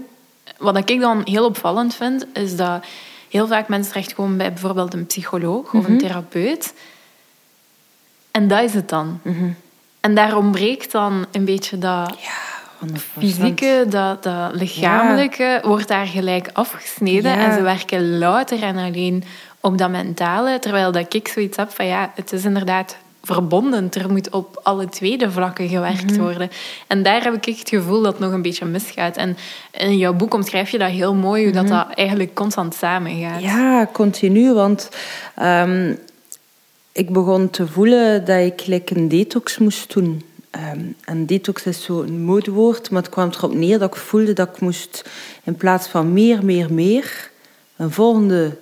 [0.59, 2.85] Wat ik dan heel opvallend vind, is dat
[3.29, 6.75] heel vaak mensen terechtkomen bij bijvoorbeeld een psycholoog of een therapeut.
[8.31, 9.21] En dat is het dan.
[10.01, 12.33] En daar ontbreekt dan een beetje dat Ja,
[12.79, 12.97] 100%.
[13.19, 17.31] fysieke, dat, dat lichamelijke, wordt daar gelijk afgesneden.
[17.39, 17.47] Ja.
[17.47, 19.25] En ze werken louter en alleen
[19.67, 20.59] op dat mentale.
[20.59, 23.91] Terwijl dat ik zoiets heb van ja, het is inderdaad verbonden.
[23.93, 26.21] Er moet op alle tweede vlakken gewerkt Mhm.
[26.21, 26.51] worden.
[26.87, 29.17] En daar heb ik echt het gevoel dat het nog een beetje misgaat.
[29.17, 29.37] En
[29.73, 33.41] in jouw boek omschrijf je dat heel mooi, hoe dat, dat eigenlijk constant samengaat.
[33.41, 33.45] Mhm.
[33.57, 34.53] Ja, continu.
[34.53, 34.89] Want
[35.35, 35.95] ehm,
[36.93, 40.25] ik begon te voelen dat ik like, een detox moest doen.
[40.51, 44.49] Ehm, en detox is zo'n modewoord, maar het kwam erop neer dat ik voelde dat
[44.49, 45.05] ik moest
[45.45, 47.31] in plaats van meer, meer, meer,
[47.77, 48.57] een volgende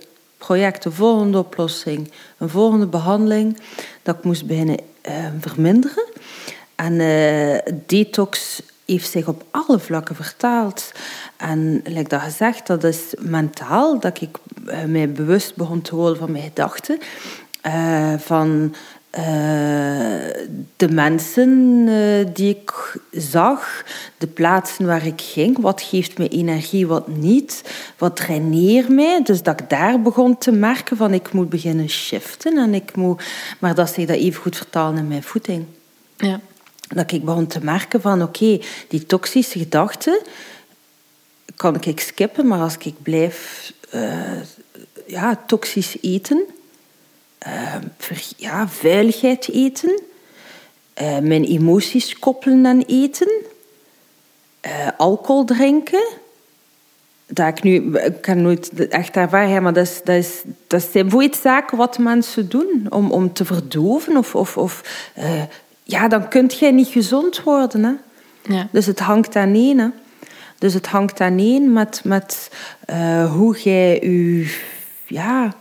[0.47, 3.59] project, een volgende oplossing, een volgende behandeling,
[4.03, 6.05] dat ik moest beginnen ehm, verminderen.
[6.75, 10.93] En eh, detox heeft zich op alle vlakken vertaald.
[11.37, 14.37] En like dat gezegd, dat is mentaal, dat ik
[14.67, 16.99] eh, mij bewust begon te worden van mijn gedachten.
[18.19, 18.75] Van
[19.15, 19.23] eh,
[20.77, 23.85] de mensen eh, die ik zag,
[24.19, 27.63] de plaatsen waar ik ging, wat geeft me energie, wat niet,
[27.99, 29.21] wat traineert mij.
[29.23, 32.59] Dus dat ik daar begon te merken van ik moet beginnen shiften.
[32.59, 33.23] En ik moet,
[33.59, 35.65] maar dat zich dat even goed vertalen in mijn voeding
[36.17, 36.41] Ja.
[36.89, 40.19] dat ik begon te merken van oké, die toxische gedachten
[41.57, 44.41] kan ik skippen, maar als ik blijf eh,
[45.07, 46.45] ja, toxisch eten,
[48.37, 50.03] ja, veiligheid eten,
[50.95, 53.31] eh, mijn emoties koppelen aan eten,
[54.61, 56.05] eh, alcohol drinken.
[57.27, 61.05] Dat ik nu, ik kan nooit echt ervaren, maar dat, is, dat, is, dat zijn
[61.05, 64.17] bijvoorbeeld zaken wat mensen doen om, om te verdoven.
[64.17, 64.83] Of, of, of
[65.15, 65.43] eh,
[65.83, 67.85] ja, dan kun jij niet gezond worden.
[67.85, 67.93] Hè?
[68.55, 68.69] Ja.
[68.73, 69.79] Dus het hangt aan één.
[69.79, 69.89] Hè?
[70.59, 72.51] Dus het hangt aan één met, met
[73.31, 74.57] hoe jij je...
[75.07, 75.55] Ja,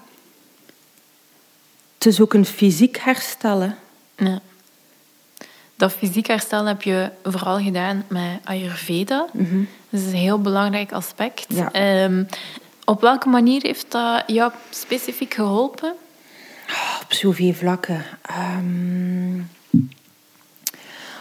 [2.03, 3.77] het is ook een fysiek herstellen.
[4.15, 4.39] Ja.
[5.75, 9.27] Dat fysiek herstel heb je vooral gedaan met Ayurveda.
[9.89, 11.45] Dat is een heel belangrijk aspect.
[11.47, 11.71] Ja.
[11.71, 12.23] Ehm,
[12.85, 15.93] op welke manier heeft dat jou specifiek geholpen?
[17.03, 18.05] Op zoveel vlakken.
[18.21, 19.41] Ehm,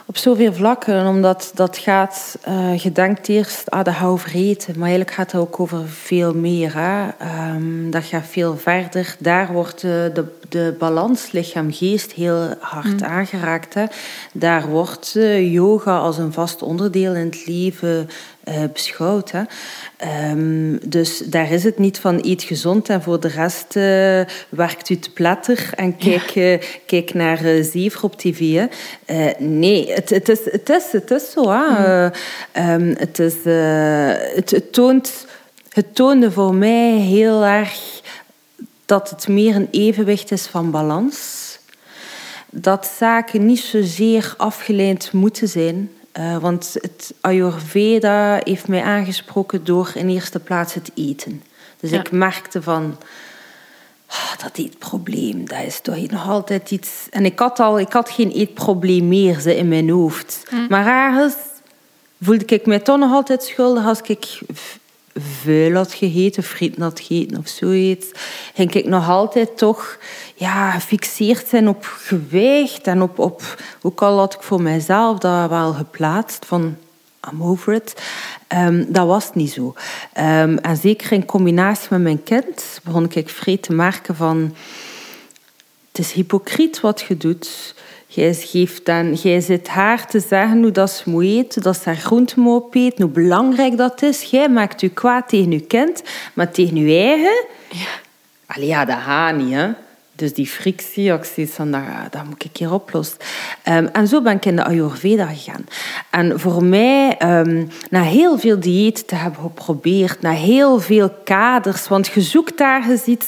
[0.06, 4.72] op zoveel vlakken, omdat dat gaat, eh, je denkt eerst, ah, dat gaat over eten,
[4.72, 6.74] maar eigenlijk gaat het ook over veel meer.
[6.74, 7.08] Hè?
[7.18, 9.16] Ehm, dat gaat veel verder.
[9.18, 13.74] Daar wordt de, de, de balans lichaam-geest heel hard aangeraakt.
[13.74, 13.84] Hè?
[14.32, 18.08] Daar wordt eh, yoga als een vast onderdeel in het leven
[18.44, 19.30] eh, beschouwd.
[19.30, 19.42] Hè?
[19.96, 24.88] Ehm, dus daar is het niet van eet gezond en voor de rest eh, werkt
[24.88, 28.66] u te platter en kijk, kijk naar Zever op tv.
[29.06, 29.30] Hè.
[29.38, 31.50] Nee, het, het, is, het, is, het is zo.
[31.50, 32.04] Hè.
[32.56, 33.34] Uh, um, het, is,
[34.34, 35.26] het, het, toont,
[35.68, 38.00] het toonde voor mij heel erg
[38.92, 41.58] dat het meer een evenwicht is van balans.
[42.50, 45.90] Dat zaken niet zozeer afgeleid moeten zijn.
[46.18, 51.42] Uh, want het Ayurveda heeft mij aangesproken door in eerste plaats het eten.
[51.80, 52.00] Dus ja.
[52.00, 52.96] ik merkte van,
[54.10, 56.90] oh, dat eetprobleem, dat is toch nog altijd iets...
[57.10, 60.42] En ik had, al, ik had geen eetprobleem meer ze, in mijn hoofd.
[60.50, 60.66] Mm.
[60.68, 61.34] Maar ergens
[62.20, 64.40] voelde ik mij toch nog altijd schuldig als ik
[65.14, 68.10] vuil had gegeten, frieten had gegeten of zoiets.
[68.54, 69.98] Ging ik nog altijd toch
[70.34, 73.62] ja, gefixeerd zijn op gewicht en op, op...
[73.82, 76.76] Ook al had ik voor mijzelf dat wel geplaatst van...
[77.32, 78.02] I'm over it.
[78.48, 79.74] Um, dat was niet zo.
[80.18, 84.54] Um, en zeker in combinatie met mijn kind begon ik vrij te merken van...
[85.88, 87.74] Het is hypocriet wat je doet.
[88.14, 91.82] Jij, geeft dan, jij zit haar te zeggen hoe dat ze moet eten, dat ze
[91.84, 94.22] haar groente moet opeten, hoe belangrijk dat is.
[94.22, 96.02] Jij maakt je kwaad tegen je kind,
[96.32, 97.44] maar tegen je eigen...
[97.68, 98.00] Ja.
[98.46, 99.70] Allee, ja, dat gaat niet, hè.
[100.14, 103.18] Dus die frictie, ik zoiets van, dat, dat moet ik hier oplossen.
[103.68, 105.66] Um, en zo ben ik in de Ayurveda gegaan.
[106.10, 111.88] En voor mij, um, na heel veel dieet te hebben geprobeerd, na heel veel kaders,
[111.88, 113.26] want je zoekt daar eens iets,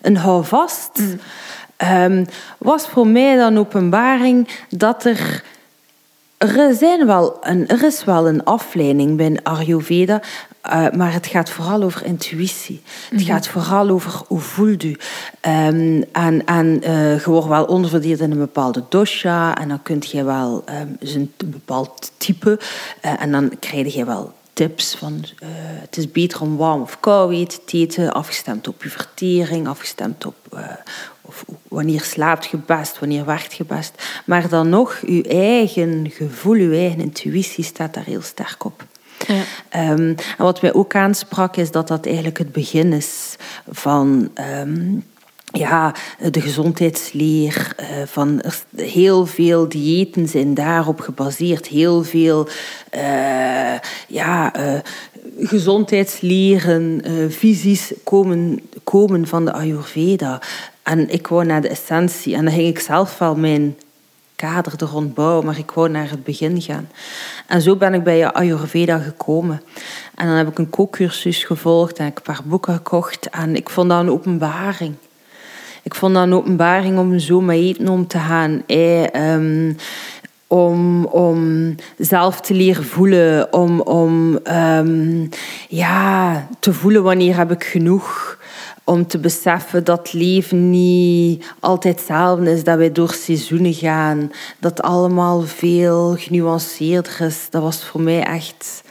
[0.00, 0.98] een houvast...
[0.98, 1.20] Mm.
[1.82, 2.24] Um,
[2.58, 5.42] was voor mij dan openbaring dat er
[6.38, 10.22] er, zijn wel een, er is wel een afleiding bij Ayurveda.
[10.66, 12.82] Uh, maar het gaat vooral over intuïtie.
[13.10, 13.30] Het mhm.
[13.30, 14.96] gaat vooral over hoe voelt u.
[15.42, 19.56] Um, en en uh, je wordt wel onderverdeeld in een bepaalde dosha.
[19.56, 22.60] En dan kun je wel um, een bepaald type.
[23.04, 25.24] Uh, en dan krijg je wel tips van
[25.80, 28.12] het is beter om warm of koud eten te eten.
[28.12, 29.68] Afgestemd op je vertering.
[29.68, 30.36] Afgestemd op
[31.44, 33.92] of wanneer slaapt je best, wanneer werkt je best.
[34.24, 38.84] Maar dan nog, je eigen gevoel, je eigen intuïtie staat daar heel sterk op.
[39.26, 39.90] Ja.
[39.90, 43.36] Um, en wat mij ook aansprak, is dat dat eigenlijk het begin is
[43.68, 44.30] van.
[44.60, 45.04] Um,
[45.52, 45.94] ja,
[46.30, 48.42] de gezondheidsleer, uh, van
[48.76, 51.66] heel veel diëten zijn daarop gebaseerd.
[51.66, 52.48] Heel veel
[52.94, 53.74] uh,
[54.08, 54.78] ja, uh,
[55.38, 60.40] gezondheidsleren, visies komen, komen van de Ayurveda.
[60.82, 62.34] En ik wou naar de essentie.
[62.34, 63.76] En dan ging ik zelf wel mijn
[64.36, 66.88] kader er rond bouwen, maar ik wou naar het begin gaan.
[67.46, 69.62] En zo ben ik bij Ayurveda gekomen.
[70.14, 73.30] En dan heb ik een kookcursus gevolgd en ik een paar boeken gekocht.
[73.30, 74.94] En ik vond dat een openbaring.
[75.86, 78.62] Ik vond dat een openbaring om zo met eten om te gaan.
[78.66, 79.70] Eh,
[80.46, 83.52] om, om zelf te leren voelen.
[83.52, 85.28] Om, om um,
[85.68, 88.38] ja, te voelen wanneer heb ik genoeg
[88.84, 94.82] om te beseffen dat leven niet altijd hetzelfde is, dat wij door seizoenen gaan, dat
[94.82, 97.46] allemaal veel genuanceerder is.
[97.50, 98.82] Dat was voor mij echt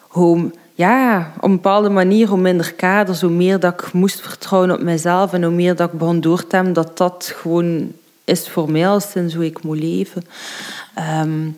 [0.00, 4.70] hoe, ja, op een bepaalde manier, hoe minder kaders, hoe meer dat ik moest vertrouwen
[4.70, 7.92] op mezelf en hoe meer dat ik begon door te hebben dat dat gewoon
[8.24, 10.22] is voor mij al sinds hoe ik moet leven.
[11.22, 11.56] Um,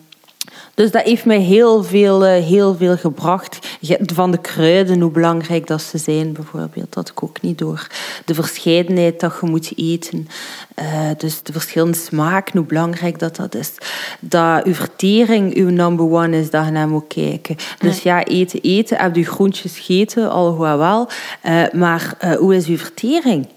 [0.77, 3.77] dus dat heeft mij heel veel, eh, heel veel gebracht.
[4.13, 6.93] Van de kruiden, hoe belangrijk dat ze zijn, bijvoorbeeld.
[6.93, 7.87] Dat ik ook niet door.
[8.25, 10.27] De verscheidenheid dat je moet eten.
[10.79, 13.71] Uh, dus de verschillende smaken, hoe belangrijk dat dat is.
[14.19, 17.55] Dat uw vertering uw number one is, dat je naar moet kijken.
[17.79, 18.97] Dus ja, eten, eten.
[18.97, 21.09] Heb je groentjes gegeten, al wel.
[21.45, 23.47] Uh, maar hoe is uw vertering?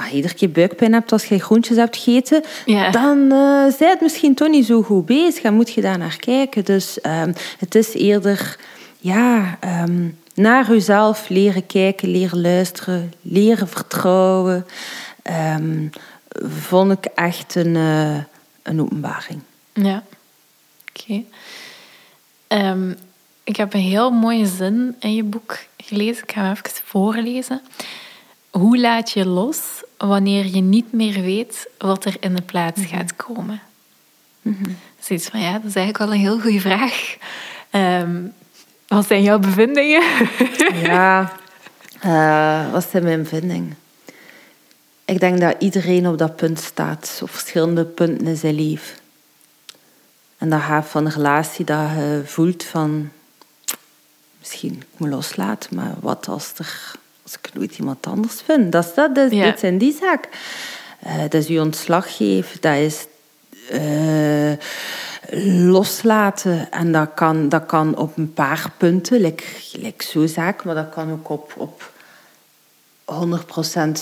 [0.00, 2.42] Als je iedere keer buikpijn hebt als je groentjes hebt gegeten,
[2.90, 6.16] dan uh, zij het misschien toch niet zo goed bezig en moet je daar naar
[6.16, 6.64] kijken.
[6.64, 8.58] Dus um, het is eerder
[8.98, 14.66] ja, um, naar jezelf leren kijken, leren luisteren, leren vertrouwen.
[15.56, 15.90] Um,
[16.48, 18.18] vond ik echt een, uh,
[18.62, 19.40] een openbaring.
[19.72, 20.02] Ja,
[20.88, 21.22] oké.
[22.48, 22.96] Okay.
[23.44, 26.22] ik heb een heel mooie zin in je boek gelezen.
[26.22, 27.60] Ik ga hem even voorlezen.
[28.50, 29.58] Hoe laat je los
[29.96, 32.96] wanneer je niet meer weet wat er in de plaats mhm.
[32.96, 33.60] gaat komen?
[34.42, 37.16] Mm Zoiets van ja, dat is eigenlijk wel een heel goede vraag.
[37.70, 38.32] Um,
[38.88, 40.02] wat zijn jouw bevindingen?
[40.90, 41.32] ja,
[42.04, 43.78] uh, wat zijn mijn bevindingen?
[45.04, 48.96] Ik denk dat iedereen op dat punt staat, op verschillende punten in zijn leven.
[50.38, 53.10] En dat gaat van een relatie dat je voelt van
[54.38, 56.92] misschien ik moet loslaten, maar wat als er
[57.30, 58.72] als ik nooit iemand anders vind.
[58.72, 59.56] Dat, is dat, dat, ja.
[59.56, 60.28] zijn die zaak.
[61.06, 63.06] Uh, dat is je ontslag geven, dat is
[63.72, 64.52] uh,
[65.70, 66.70] loslaten.
[66.70, 70.88] En dat kan, dat kan op een paar punten, like, like zo'n zaak, maar dat
[70.88, 71.92] kan ook op, op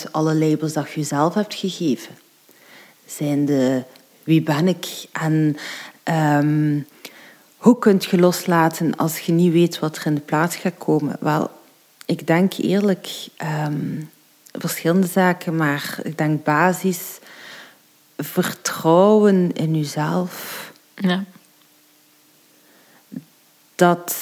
[0.07, 2.15] 100% alle labels dat je jezelf hebt gegeven.
[3.05, 3.83] Zijn de
[4.23, 5.57] wie ben ik en
[6.43, 6.87] um,
[7.57, 11.15] hoe kunt je loslaten als je niet weet wat er in de plaats gaat komen?
[11.19, 11.49] Wel,
[12.09, 13.27] ik denk eerlijk
[13.65, 14.11] um,
[14.51, 17.19] verschillende zaken, maar ik denk basis
[18.17, 20.71] vertrouwen in jezelf.
[20.95, 21.23] Ja.
[23.75, 24.15] Dat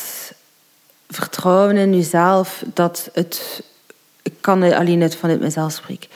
[1.09, 3.63] vertrouwen in jezelf, dat het.
[4.21, 6.09] Ik kan alleen net vanuit mezelf spreken.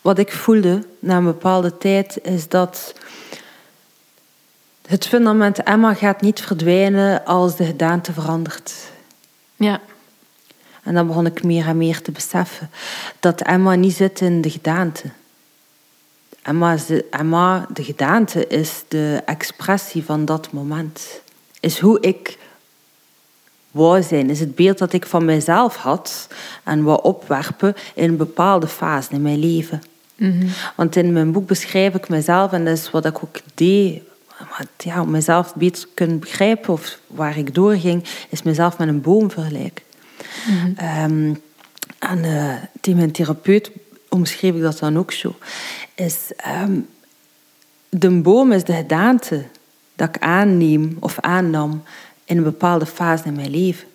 [0.00, 2.94] Wat ik voelde na een bepaalde tijd is dat
[4.86, 8.74] het fundament Emma gaat niet verdwijnen als de gedaante verandert.
[9.56, 9.80] Ja.
[10.86, 12.70] En dan begon ik meer en meer te beseffen
[13.20, 15.10] dat Emma niet zit in de gedaante.
[16.42, 16.76] Emma,
[17.10, 21.20] Emma, de gedaante, is de expressie van dat moment.
[21.60, 22.38] Is hoe ik
[23.70, 24.30] wou zijn.
[24.30, 26.28] Is het beeld dat ik van mezelf had
[26.64, 29.82] en wou opwerpen in een bepaalde fase in mijn leven.
[30.14, 30.46] Mhm.
[30.76, 34.02] Want in mijn boek beschrijf ik mezelf, en dat is wat ik ook deed
[34.76, 39.00] ja, om mezelf beter te kunnen begrijpen of waar ik doorging, is mezelf met een
[39.00, 39.84] boom vergelijken.
[40.46, 41.36] Mm
[41.98, 43.70] en uh, tegen mijn therapeut
[44.08, 45.34] omschreef ik dat dan ook zo.
[45.94, 46.88] Is, um,
[47.88, 49.44] de boom is de gedaante
[49.94, 51.82] dat ik aanneem of aannam
[52.24, 53.88] in een bepaalde fase in mijn leven.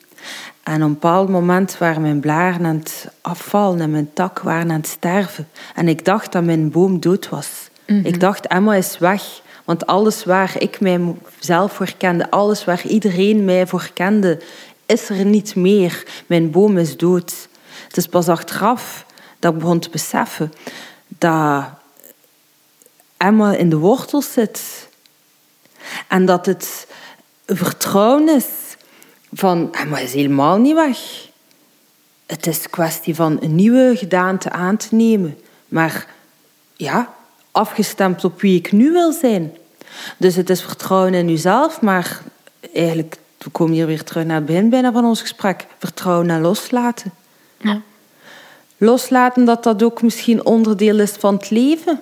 [0.63, 4.71] En op een bepaald moment waren mijn blaren aan het afvallen en mijn tak waren
[4.71, 5.47] aan het sterven.
[5.75, 7.69] En ik dacht dat mijn boom dood was.
[7.87, 8.05] Mhm.
[8.05, 9.41] Ik dacht, Emma is weg.
[9.65, 14.41] Want alles waar ik mijzelf voor kende, alles waar iedereen mij voor kende,
[14.91, 16.23] is er niet meer.
[16.27, 17.47] Mijn boom is dood.
[17.87, 19.05] Het is pas achteraf
[19.39, 20.53] dat ik begon te beseffen
[21.07, 21.65] dat
[23.17, 24.89] Emma in de wortels zit.
[26.07, 26.87] En dat het
[27.45, 28.45] vertrouwen is
[29.33, 31.29] van Emma is helemaal niet weg.
[32.25, 35.37] Het is kwestie van een nieuwe gedaante aan te nemen.
[35.67, 36.07] Maar
[36.75, 37.13] ja,
[37.51, 39.57] afgestemd op wie ik nu wil zijn.
[40.17, 42.21] Dus het is vertrouwen in uzelf, maar
[42.73, 45.65] eigenlijk, we komen hier weer terug naar het begin bijna van ons gesprek.
[45.77, 47.11] Vertrouwen en loslaten.
[47.57, 47.81] Ja.
[48.77, 52.01] Loslaten dat dat ook misschien onderdeel is van het leven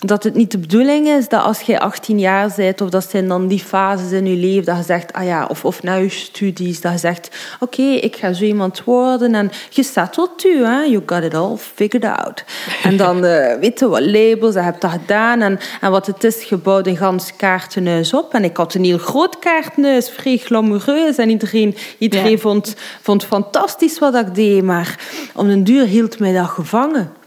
[0.00, 3.28] dat het niet de bedoeling is dat als je 18 jaar bent, of dat zijn
[3.28, 6.08] dan die fases in je leven, dat je zegt, ah ja, of, of na je
[6.08, 10.82] studies, dat je zegt, oké, ik ga zo iemand worden en je settelt u, hè?
[10.82, 12.44] you got it all figured out.
[12.82, 16.24] En dan uh, weet je wat labels, je hebt dat gedaan en, en wat het
[16.24, 18.34] is, gebouwd een gans kaartenhuis op.
[18.34, 23.98] En ik had een heel groot kaartenhuis, vrij glamoureus en iedereen, iedereen vond, vond fantastisch
[23.98, 24.98] wat ik deed, maar
[25.34, 27.19] om een duur hield mij dat gevangen.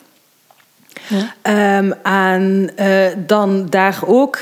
[1.10, 1.36] Ja.
[1.42, 4.40] Ehm, en uh, dan daar ook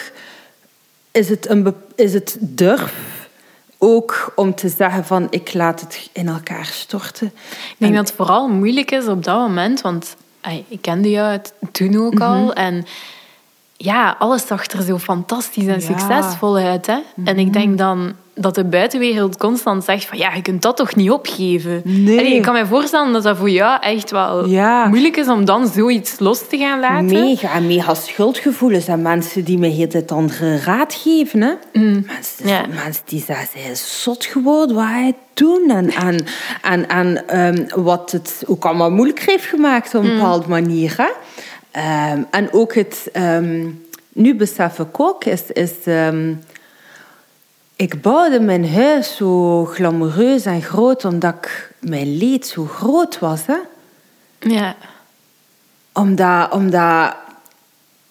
[1.12, 3.30] is het, een, is het durf
[3.78, 7.28] ook om te zeggen van ik laat het in elkaar storten.
[7.52, 10.16] Ik denk dat het vooral moeilijk is op dat moment, want
[10.68, 11.40] ik kende jou
[11.72, 12.44] toen ook al.
[12.44, 12.52] Mhm.
[12.52, 12.86] En
[13.84, 16.88] ja, alles zag er zo fantastisch en succesvol uit.
[16.88, 16.98] Hè?
[17.24, 20.96] En ik denk dan dat de buitenwereld constant zegt van ja, je kunt dat toch
[20.96, 21.82] niet opgeven.
[21.84, 22.36] Nee.
[22.36, 24.48] ik kan me voorstellen dat dat voor jou echt wel
[24.88, 27.06] moeilijk is om dan zoiets los te gaan laten.
[27.06, 31.42] Mega, mega schuldgevoelens en mensen die me het andere raad geven.
[31.42, 31.54] Hè?
[31.74, 32.06] Mm.
[32.08, 32.66] Mensen, ja.
[32.84, 36.26] mensen die zeggen, zij is zot geworden wat hij doen en, en,
[36.62, 40.16] en, en um, wat het ook allemaal moeilijk heeft gemaakt op een mm.
[40.16, 40.94] bepaalde manier.
[40.98, 41.10] Hè?
[41.76, 45.72] Um, en ook het, um, nu besef ik ook, is, is
[47.82, 53.46] ik bouwde mijn huis zo glamoureus en groot omdat ik, mijn leed zo groot was.
[53.46, 53.58] Hè?
[54.40, 54.76] Ja.
[55.94, 57.16] Omdat, omdat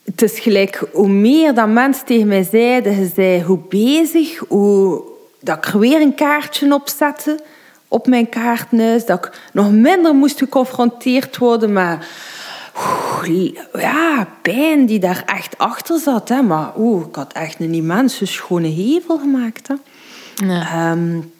[0.04, 5.02] het is gelijk, hoe meer dat mensen tegen mij zeiden, je zei hoe bezig, hoe
[5.40, 7.40] dat ik er weer een kaartje opzette
[7.88, 11.98] op mijn kaarthuis, dat ik nog minder moest geconfronteerd worden met
[13.72, 16.28] ja, pijn die daar echt achter zat.
[16.28, 16.42] Hè.
[16.42, 19.68] Maar oeh, ik had echt een immense schone hevel gemaakt.
[19.68, 19.74] Hè.
[20.46, 20.90] Ja.
[20.90, 21.32] Um,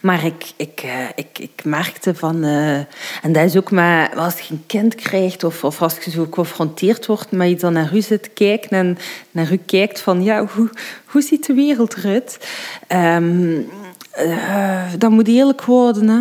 [0.00, 2.44] maar ik, ik, uh, ik, ik merkte van...
[2.44, 2.76] Uh,
[3.22, 6.22] en dat is ook maar als je een kind krijgt of, of als je zo
[6.22, 8.98] geconfronteerd wordt met iets dat naar u zit kijken en
[9.30, 10.22] naar u kijkt van...
[10.22, 10.70] Ja, hoe,
[11.04, 12.48] hoe ziet de wereld eruit?
[12.88, 13.70] Um,
[14.18, 16.20] uh, dat moet eerlijk worden, hè.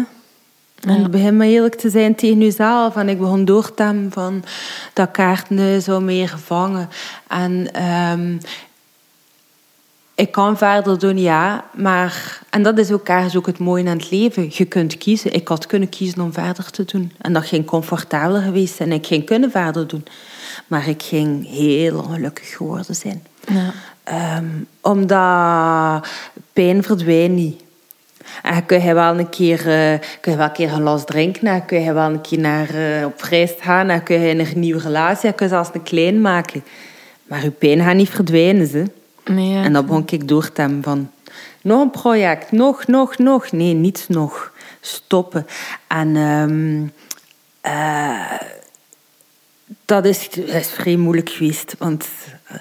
[0.82, 2.96] En ik begin maar eerlijk te zijn tegen jezelf.
[2.96, 4.44] En ik begon door te hebben van
[4.94, 6.90] dat kaarten zo meer gevangen.
[7.28, 8.40] En um,
[10.18, 11.66] ik kan verder doen, ja.
[11.74, 14.48] Maar, en dat is ook ergens ook het mooie aan het leven.
[14.52, 15.34] Je kunt kiezen.
[15.34, 17.12] Ik had kunnen kiezen om verder te doen.
[17.18, 20.06] En dat ging comfortabeler geweest en ik ging kunnen verder doen.
[20.68, 23.24] Maar ik ging heel ongelukkig geworden zijn.
[23.48, 23.74] Ja.
[24.38, 26.08] Um, omdat
[26.54, 27.62] pijn verdwijnt niet.
[28.44, 31.48] En kun je wel een keer, uh, kun je wel een, keer een glas drinken.
[31.48, 33.90] En kun je wel een keer naar, uh, op reis gaan.
[33.90, 35.30] En kun je een nieuwe relatie.
[35.30, 36.64] En kun je zelfs een klein maken.
[37.24, 38.68] Maar je pijn gaat niet verdwijnen.
[38.68, 38.86] Ze.
[39.26, 41.12] Nee, En dan begon ik door te hebben van...
[41.62, 42.52] Nog een project.
[42.52, 43.52] Nog, nog, nog.
[43.52, 44.54] Nee, niets nog.
[44.82, 45.48] Stoppen.
[45.88, 46.16] En...
[46.16, 46.92] Um,
[47.66, 48.34] uh,
[49.86, 51.76] dat is, is vrij moeilijk geweest.
[51.78, 52.08] Want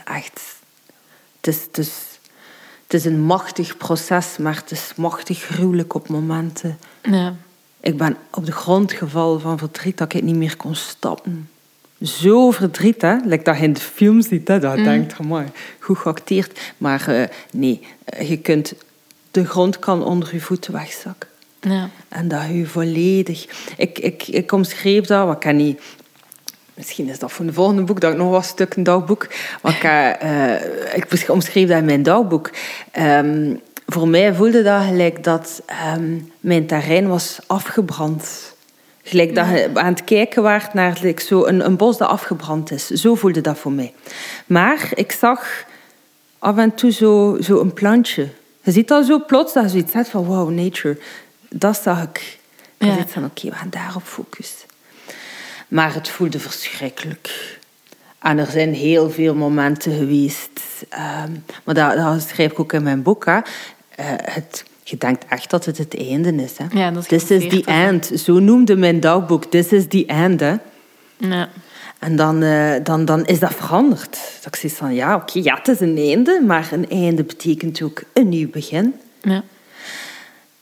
[0.04, 0.40] echt...
[1.36, 1.62] Het is...
[1.62, 2.05] Het is
[2.86, 6.78] het is een machtig proces, maar het is machtig gruwelijk op momenten.
[7.02, 7.34] Ja.
[7.80, 11.48] Ik ben op de grond gevallen van verdriet dat ik niet meer kon stappen.
[12.02, 13.16] Zo verdriet, hè?
[13.24, 14.58] Like dat je in de film ziet, hè?
[14.58, 14.84] dat mm.
[14.84, 15.46] denkt, mooi,
[15.78, 16.60] goed geacteerd.
[16.78, 18.74] Maar uh, nee, eh, je kunt,
[19.30, 21.28] de grond kan onder je voeten wegzakken.
[21.60, 21.90] Ja.
[22.08, 23.46] En dat je volledig...
[23.76, 25.80] Ik, ik, ik omschreef dat, wat kan niet
[26.76, 29.26] Misschien is dat voor een volgende boek, dat ik nog wat stuk een dagboek.
[29.62, 32.50] Want ik, uh, ik omschreef dat in mijn dagboek.
[32.98, 35.62] Um, voor mij voelde dat gelijk dat
[35.96, 38.54] um, mijn terrein was afgebrand.
[39.02, 42.70] Gelijk dat je aan het kijken waart naar like, zo een, een bos dat afgebrand
[42.70, 42.86] is.
[42.86, 43.94] Zo voelde dat voor mij.
[44.46, 45.64] Maar ik zag
[46.38, 48.28] af en toe zo, zo een plantje.
[48.62, 50.98] Je ziet dat zo plots dat je zoiets hebt van wow, nature.
[51.48, 52.38] Dat zag ik.
[52.78, 53.06] Ik ja.
[53.06, 54.65] van oké, we gaan daarop focussen.
[55.68, 57.58] Maar het voelde verschrikkelijk.
[58.18, 60.60] En er zijn heel veel momenten geweest.
[61.24, 63.24] Um, maar dat, dat, schrijf ik ook in mijn boek.
[63.24, 63.32] Hè.
[63.32, 63.40] Uh,
[64.22, 66.58] het, je denkt echt dat het het einde is.
[66.58, 66.78] Hè.
[66.78, 68.12] Ja, dat is This is the end.
[68.14, 69.44] Zo noemde mijn dagboek.
[69.44, 70.40] This is the end.
[70.40, 70.54] Hè.
[71.16, 71.48] Ja.
[71.98, 74.18] En dan, uh, dan, dan is dat veranderd.
[74.42, 76.42] Dat ik zeg van, ja, oké, ja, het is een einde.
[76.46, 78.94] Maar een einde betekent ook een nieuw begin.
[79.20, 79.42] Ja.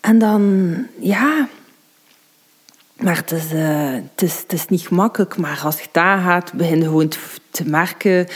[0.00, 1.48] En dan, ja...
[2.96, 5.36] Maar het is, uh, het, is, het is niet gemakkelijk.
[5.36, 7.12] Maar als je daar gaat, begin je gewoon
[7.50, 8.26] te, merken...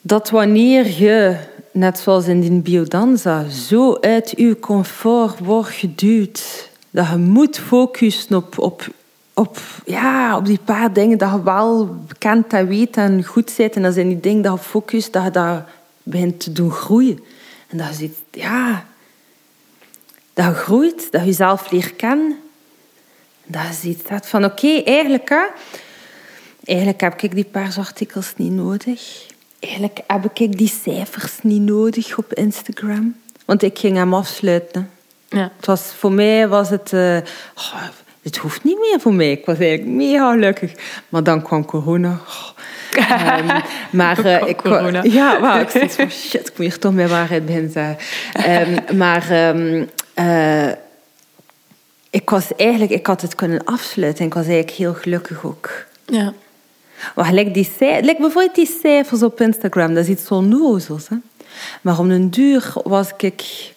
[0.00, 1.36] dat wanneer je,
[1.72, 3.48] net zoals in die biodanza...
[3.48, 6.68] zo uit je comfort wordt geduwd...
[6.90, 8.88] dat je moet focussen op, op
[9.40, 13.76] op, ja, op die paar dingen dat je wel kent en weet en goed zit.
[13.76, 15.72] En dat zijn die dingen dat je focust, dat je daar
[16.02, 17.20] begint te doen groeien.
[17.68, 18.84] En dat je ziet, ja,
[20.32, 22.38] dat je groeit, dat je jezelf leert kennen.
[23.50, 25.44] Dat ziet dat van, oké, eigenlijk, hè,
[26.64, 29.26] eigenlijk heb ik die persartikels niet nodig.
[29.60, 33.16] Eigenlijk heb ik die cijfers niet nodig op Instagram.
[33.44, 34.90] Want ik ging hem afsluiten.
[35.28, 35.52] Ja.
[35.56, 36.92] Het was, voor mij was het...
[36.92, 37.18] Uh,
[38.22, 39.30] het hoeft niet meer voor mij.
[39.30, 40.72] Ik was eigenlijk mega gelukkig.
[41.08, 42.20] Maar dan kwam corona.
[42.96, 43.46] Um,
[44.00, 45.02] maar uh, ik corona.
[45.02, 47.42] Ja, maar ik zei van shit, ik moet hier toch mijn waarheid
[47.72, 47.96] zeggen.
[48.90, 49.88] Um, maar um,
[50.18, 50.72] uh,
[52.10, 55.70] ik was eigenlijk, ik had het kunnen afsluiten en ik was eigenlijk heel gelukkig ook.
[56.06, 56.32] Ja.
[57.14, 61.08] Maar gelijk, die, like bijvoorbeeld die cijfers op Instagram, dat is iets zo nozels.
[61.08, 61.16] Hè?
[61.80, 63.72] Maar om een duur was ik,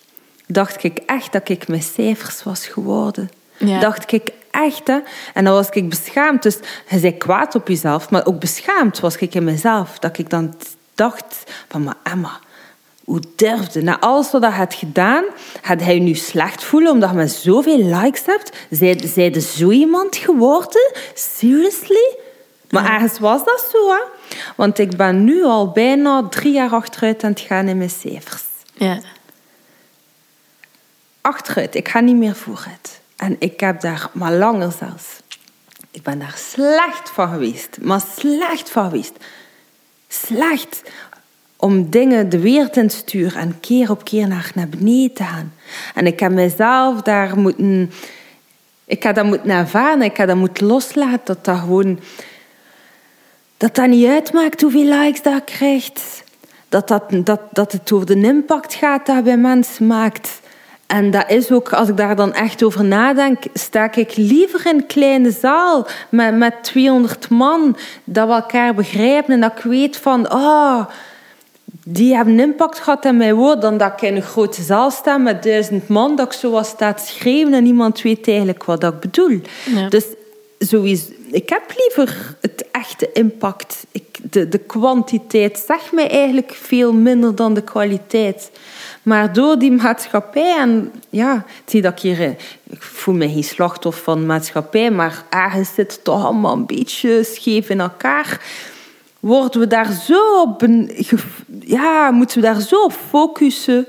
[0.47, 3.29] dacht ik echt dat ik mijn cijfers was geworden.
[3.57, 3.79] Ja.
[3.79, 4.87] Dacht ik echt.
[4.87, 4.99] Hè?
[5.33, 6.43] En dan was ik beschaamd.
[6.43, 6.57] Dus
[6.89, 9.99] je zei kwaad op jezelf, maar ook beschaamd was ik in mezelf.
[9.99, 10.55] Dat ik dan
[10.95, 12.39] dacht van, maar Emma,
[13.03, 13.81] hoe durfde?
[13.81, 15.23] Na alles wat je had gedaan,
[15.61, 18.57] had hij je nu slecht voelen omdat je zoveel likes hebt?
[18.69, 20.91] Zij, zij zo iemand geworden?
[21.13, 22.15] Seriously?
[22.69, 24.01] Maar ergens was dat zo, hè?
[24.55, 28.43] Want ik ben nu al bijna drie jaar achteruit aan het gaan in mijn cijfers.
[28.73, 28.99] Ja.
[31.21, 33.01] Achteruit, ik ga niet meer vooruit.
[33.15, 35.07] En ik heb daar, maar langer zelfs,
[35.91, 37.77] ik ben daar slecht van geweest.
[37.81, 39.13] Maar slecht van geweest.
[40.07, 40.81] Slecht
[41.63, 45.53] om dingen de wereld in te sturen en keer op keer naar, beneden te gaan.
[45.95, 47.91] En ik heb mezelf daar moeten...
[48.85, 51.99] Ik heb dat moeten ervaren, ik heb dat moeten loslaten, dat dat gewoon...
[53.57, 56.23] Dat dat niet uitmaakt hoeveel likes dat krijgt.
[56.69, 60.41] Dat, dat, dat, dat het over de impact gaat dat bij mensen maakt.
[60.87, 64.75] En dat is ook, als ik daar dan echt over nadenk, sta ik liever in
[64.75, 69.97] een kleine zaal met, met 200 man, dat we elkaar begrijpen en dat ik weet
[69.97, 70.85] van, oh,
[71.85, 75.17] die hebben impact gehad in mijn woord, dan dat ik in een grote zaal sta
[75.17, 78.83] met duizend man, dat ik zo wat sta te schreeuwen en niemand weet eigenlijk wat
[78.83, 79.41] ik bedoel.
[79.89, 80.05] Dus
[80.59, 83.85] sowieso, ik heb liever het echte impact.
[83.91, 88.51] Ik, de, de kwantiteit zegt mij eigenlijk veel minder dan de kwaliteit.
[89.03, 92.29] Maar door die maatschappij, en ja, zie dat ik hier, eh,
[92.69, 96.65] ik voel me geen slachtoffer van de maatschappij, maar ergens zit het toch allemaal een
[96.65, 98.41] beetje scheef in elkaar.
[99.23, 100.67] Worden we daar zo op,
[101.59, 103.87] ja, moeten we daar zo op focussen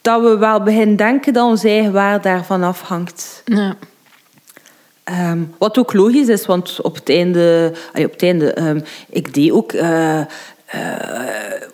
[0.00, 3.42] dat we wel beginnen denken dat ons eigen waar daarvan afhangt.
[3.44, 3.76] Ja.
[5.30, 9.50] Um, wat ook logisch is, want op het einde, op het einde um, ik deed
[9.50, 10.24] ook uh, uh,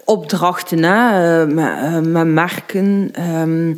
[0.05, 3.13] opdrachten hè, met, uh, met, merken.
[3.41, 3.75] Um,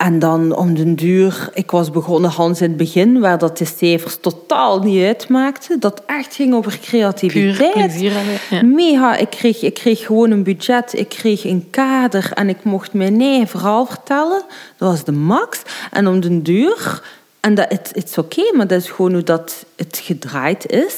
[0.00, 3.64] en dan om den duur, ik was begonnen Hans in het begin, waar dat de
[3.64, 5.80] cijfers totaal niet uitmaakten.
[5.80, 7.72] Dat echt ging over creativiteit.
[7.72, 8.12] plezier
[8.50, 8.62] ja.
[8.62, 9.16] Mega.
[9.16, 13.20] Ik kreeg, ik kreeg gewoon een budget, ik kreeg een kader en ik mocht mijn
[13.20, 14.42] eigen verhaal vertellen.
[14.76, 15.62] Dat was de max.
[15.90, 17.02] En om den duur,
[17.40, 20.96] en dat het is oké, okay, maar dat is gewoon hoe dat het gedraaid is,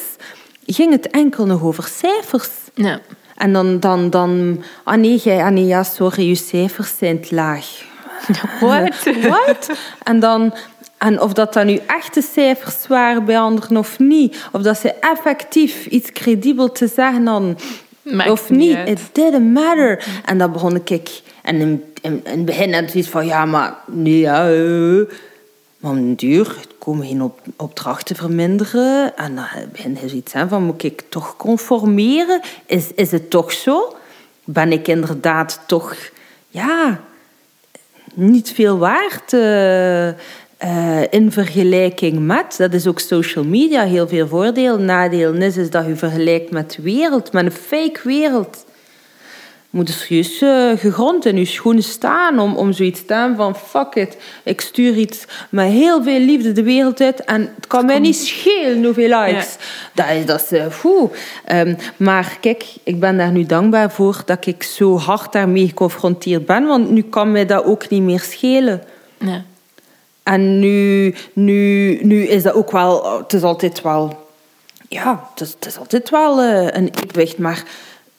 [0.65, 2.49] ging het enkel nog over cijfers.
[2.73, 2.99] Ja.
[3.35, 7.35] En dan, dan, dan ah nee, jij, ah nee, ja, sorry, je cijfers zijn te
[7.35, 7.91] laag.
[8.59, 9.03] What?
[9.21, 9.69] What?
[10.03, 10.53] En dan,
[10.97, 14.93] en of dat dan nu echte cijfers waren bij anderen of niet, of dat ze
[14.93, 17.57] effectief iets credibel te zeggen hadden
[18.27, 20.05] of niet, it didn't matter.
[20.25, 23.75] En dan begon ik, en in, in, in het begin had iets van, ja, maar
[23.85, 25.07] nee, ja, uh,
[25.77, 29.17] maar om een duur komen geen op, opdrachten verminderen.
[29.17, 32.41] En dan begint hij zoiets van, moet ik toch conformeren?
[32.65, 33.95] Is, is het toch zo?
[34.43, 35.95] Ben ik inderdaad toch,
[36.47, 37.01] ja,
[38.13, 40.13] niet veel waard uh, uh,
[41.09, 42.55] in vergelijking met?
[42.57, 44.77] Dat is ook social media heel veel voordeel.
[44.77, 48.65] Nadeel is, is dat je vergelijkt met de wereld, met een fake wereld
[49.73, 53.95] moet serieus uh, gegrond in je schoenen staan om, om zoiets te staan van fuck
[53.95, 57.99] it, ik stuur iets met heel veel liefde de wereld uit en het kan mij
[57.99, 59.55] niet schelen hoeveel likes.
[59.93, 64.63] Dat is, dat is uh, maar kijk, ik ben daar nu dankbaar voor dat ik
[64.63, 68.83] zo hard daarmee geconfronteerd ben, want nu kan mij dat ook niet meer schelen.
[69.17, 69.43] Ja.
[70.23, 74.27] En nu, nu, nu is dat ook wel, het is altijd wel,
[74.89, 77.63] ja, het is, het is altijd wel uh, een evenwicht, maar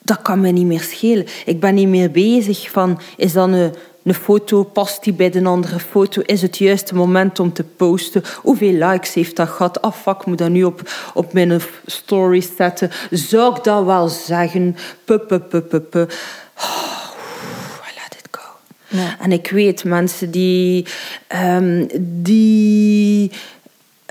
[0.05, 1.25] dat kan me niet meer schelen.
[1.45, 3.73] Ik ben niet meer bezig van, is dat een
[4.05, 6.21] een foto, past die bij een andere foto?
[6.25, 8.23] Is het juiste moment om te posten?
[8.41, 9.81] Hoeveel likes heeft dat gehad?
[9.81, 12.91] Ah, fuck, ik moet dat nu op, op mijn story zetten.
[13.11, 14.75] Zou ik dat wel zeggen?
[15.05, 16.13] Pup, pup, pup, pup, pup.
[16.57, 18.97] Oh, let it go.
[19.19, 20.85] En ik weet mensen die...
[21.27, 23.31] ehm, die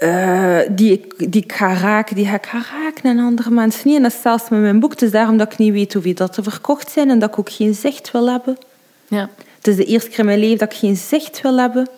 [0.05, 3.89] eh, die, ik, die ik ga raken, die ga ik gaan raken en andere mensen
[3.89, 3.97] niet.
[3.97, 4.91] En dat is zelfs met mijn boek.
[4.91, 7.39] Het is daarom dat ik niet weet hoeveel dat er verkocht zijn en dat ik
[7.39, 8.59] ook geen zicht wil hebben.
[9.09, 9.29] Ja.
[9.57, 11.89] Het is de eerste keer in mijn leven dat ik geen zicht wil hebben.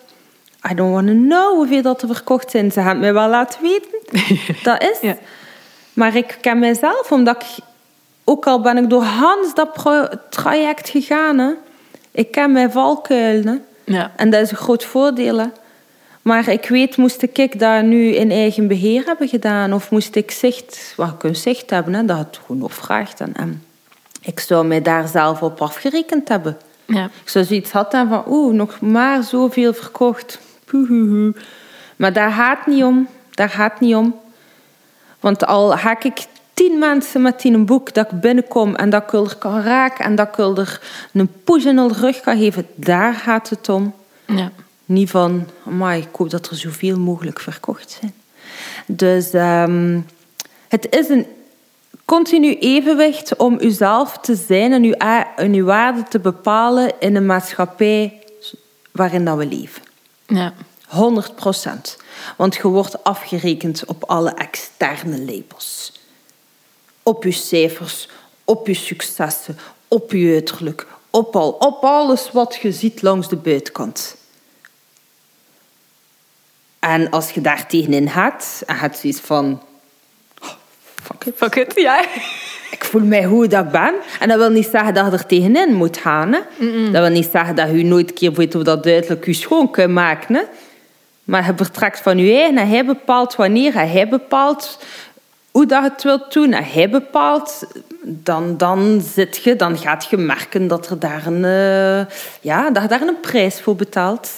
[0.71, 2.71] I don't want to know hoeveel dat er verkocht zijn.
[2.71, 4.23] Ze gaan het mij wel laten weten.
[4.63, 4.97] dat is.
[5.01, 5.17] Ja.
[5.93, 7.65] Maar ik ken mijzelf, omdat ik...
[8.23, 9.69] Ook al ben ik door Hans dat
[10.29, 11.37] traject gegaan.
[11.37, 11.51] Hè,
[12.11, 13.65] ik ken mijn valkuilen.
[13.83, 14.11] Ja.
[14.15, 15.37] En dat is een groot voordeel.
[15.37, 15.45] hè.
[16.27, 19.73] Maar ik weet, moest ik dat nu in eigen beheer hebben gedaan?
[19.73, 23.19] Of moest ik zicht, wat ik een zicht hebben, hè, dat het gewoon opvraagt.
[23.19, 23.63] En, en
[24.21, 26.57] ik zou mij daar zelf op afgerekend hebben.
[26.85, 27.03] Ja.
[27.23, 30.39] Ik zou zoiets hadden van, oeh, nog maar zoveel verkocht.
[30.65, 31.35] Poehoehoe.
[31.95, 33.07] Maar daar gaat niet om.
[33.31, 34.15] Daar gaat niet om.
[35.19, 39.03] Want al haak ik tien mensen met die een boek dat ik binnenkom en dat
[39.03, 40.81] ik er kan raken en dat ik er
[41.13, 43.93] een push in de rug kan geven, daar gaat het om.
[44.25, 44.51] Ja.
[44.87, 48.13] Niet van, maar ik hoop dat er zoveel mogelijk verkocht zijn.
[48.85, 49.99] Dus ehm,
[50.67, 51.25] het is een
[52.05, 54.93] continu evenwicht om uzelf te zijn en uw,
[55.35, 58.23] en uw waarde te bepalen in een maatschappij
[58.91, 59.83] waarin dat we leven.
[60.27, 60.53] Ja.
[60.87, 61.97] 100 procent.
[62.37, 65.91] Want je wordt afgerekend op alle externe labels.
[67.03, 68.09] Op je cijfers,
[68.43, 69.57] op je successen,
[69.87, 74.15] op je uiterlijk, op, al, op alles wat je ziet langs de buitenkant.
[76.79, 79.61] En als je daar tegenin gaat, en hebt zoiets van...
[80.41, 80.49] "Oh,
[81.03, 81.33] fuck it.
[81.37, 82.05] Fuck it, ja.
[82.71, 83.93] Ik voel mij hoe dat ik ben.
[84.19, 86.33] En dat wil niet zeggen dat je er tegenin moet gaan.
[86.33, 86.39] Hè?
[86.91, 89.71] Dat wil niet zeggen dat je nooit een keer weet hoe dat duidelijk je schoon
[89.71, 90.35] kunt maken.
[90.35, 90.41] Hè?
[91.23, 93.75] Maar je vertrekt van je eigen en hij bepaalt wanneer.
[93.75, 94.79] En hij bepaalt
[95.51, 96.53] hoe dat je het wilt doen.
[96.53, 97.67] En hij bepaalt...
[98.09, 102.81] Dan, dan, zit je, dan gaat je merken dat, er daar een, eh, ja, dat
[102.83, 104.31] je daar een prijs voor betaalt.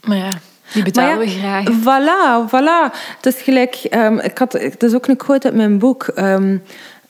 [0.00, 0.30] Maar ja,
[0.72, 1.64] die betalen we graag.
[1.64, 2.96] Voilà, voilà.
[3.16, 3.74] Het is gelijk...
[3.74, 6.02] ehm, ik had, het is ook een quote uit mijn boek.
[6.04, 6.56] ehm,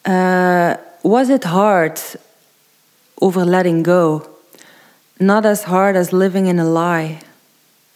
[0.00, 2.16] eh, was it hard
[3.14, 4.26] over letting go?
[5.16, 7.18] Not as hard as living in a lie.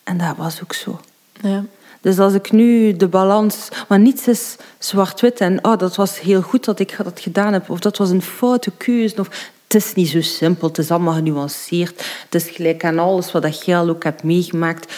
[0.02, 1.00] En dat was ook zo.
[1.40, 1.64] Ja.
[2.00, 3.68] Dus als ik nu de balans...
[3.88, 7.70] Maar niets is zwart-wit en oh, dat was heel goed dat ik dat gedaan heb.
[7.70, 9.20] Of dat was een foute keuze.
[9.20, 10.68] Of, het is niet zo simpel.
[10.68, 12.04] Het is allemaal genuanceerd.
[12.24, 14.94] Het is gelijk aan alles wat al ook hebt meegemaakt.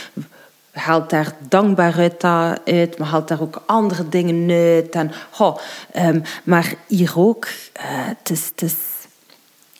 [0.78, 1.94] Haalt daar dankbaar
[2.64, 4.90] uit, maar haalt daar ook andere dingen uit.
[4.90, 5.12] En,
[5.92, 8.74] ehm, maar hier ook, eh, het, is, het is...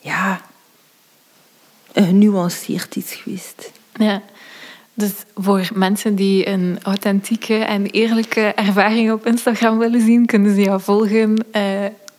[0.01, 0.41] Ja...
[1.93, 3.71] Een genuanceerd iets geweest.
[3.95, 4.23] Ja.
[4.95, 10.61] Dus voor mensen die een authentieke en eerlijke ervaring op Instagram willen zien, kunnen ze
[10.61, 11.63] jou volgen eh,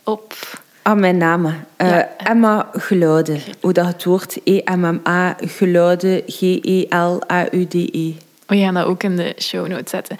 [0.04, 0.34] op...
[0.82, 1.46] Aan mijn naam.
[1.46, 2.08] Eh, Ja.
[2.16, 3.40] Emma Geluide.
[3.60, 8.14] Hoe dat het woord E-M-M-A Geluide G-E-L-A-U-D-E.
[8.50, 10.16] We gaan dat ook in de show notes zetten.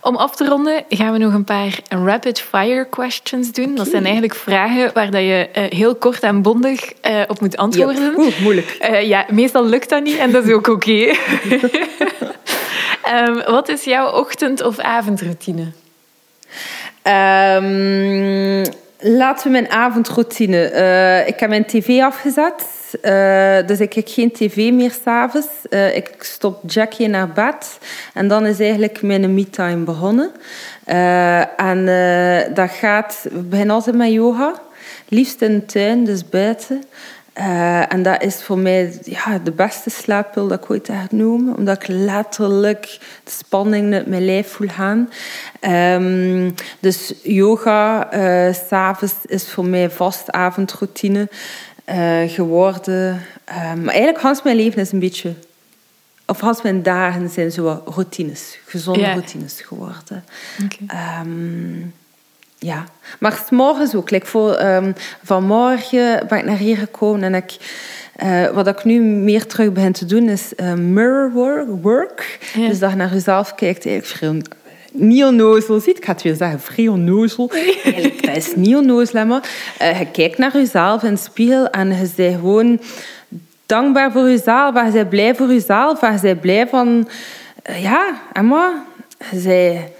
[0.00, 3.74] Om af te ronden gaan we nog een paar rapid fire questions doen.
[3.74, 7.56] Dat zijn eigenlijk vragen waar dat je eh, heel kort en bondig eh, op moet
[7.56, 8.14] antwoorden.
[8.16, 8.76] Oeh, moeilijk.
[8.80, 10.90] Eh, ja, meestal lukt dat niet en dat is ook oké.
[13.02, 15.72] Ehm, wat is jouw ochtend- of avondroutine?
[17.02, 18.64] Ehm,
[18.98, 20.64] laten we mijn avondroutine.
[20.64, 22.64] Eh, ik heb mijn tv afgezet.
[23.02, 25.46] Eh, dus ik kijk geen tv meer s'avonds.
[25.70, 27.78] Uh, ik stop Jackie naar bed.
[28.14, 30.30] En dan is eigenlijk mijn me-time begonnen.
[30.84, 31.84] Eh, en
[32.54, 33.26] dat gaat...
[33.32, 34.54] We beginnen altijd met yoga.
[35.08, 36.82] Liefst in de tuin, dus buiten.
[37.36, 41.56] Eh, en dat is voor mij ja, de beste slaappil dat ik ooit heb genomen.
[41.56, 45.10] Omdat ik letterlijk de spanning uit mijn lijf voel gaan.
[45.60, 46.50] Ehm,
[46.80, 48.08] dus yoga,
[48.52, 51.28] s s'avonds, is voor mij vast avondroutine
[51.84, 53.20] eh, geworden.
[53.44, 55.34] Ehm, maar eigenlijk, Hans mijn leven is een beetje...
[56.26, 58.58] Of Hans mijn dagen zijn zo routines.
[58.66, 59.12] Gezonde Ja.
[59.12, 60.24] routines geworden.
[60.86, 61.80] Ehm,
[62.66, 62.84] ja,
[63.18, 64.10] maar 's morgens ook.
[64.10, 67.56] Like voor, ehm, vanmorgen ben ik naar hier gekomen en ik,
[68.16, 71.68] eh, wat ik nu meer terug begin te doen is eh, mirror work.
[71.82, 72.38] work.
[72.54, 72.68] Ja.
[72.68, 73.86] Dus dat je naar jezelf kijkt.
[73.86, 74.42] Eigenlijk vrij
[74.92, 75.96] niet onnozel ziet.
[75.96, 77.50] Ik ga het weer zeggen, vrij onnozel.
[77.84, 79.48] Eigenlijk, is niet onnozel, maar
[79.78, 82.80] eh, je kijkt naar jezelf in de spiegel en je bent gewoon
[83.66, 84.74] dankbaar voor jezelf.
[84.74, 86.02] En je bent blij voor jezelf.
[86.02, 87.08] En je bent blij van...
[87.78, 88.84] ja, Emma,
[89.30, 89.95] je bent...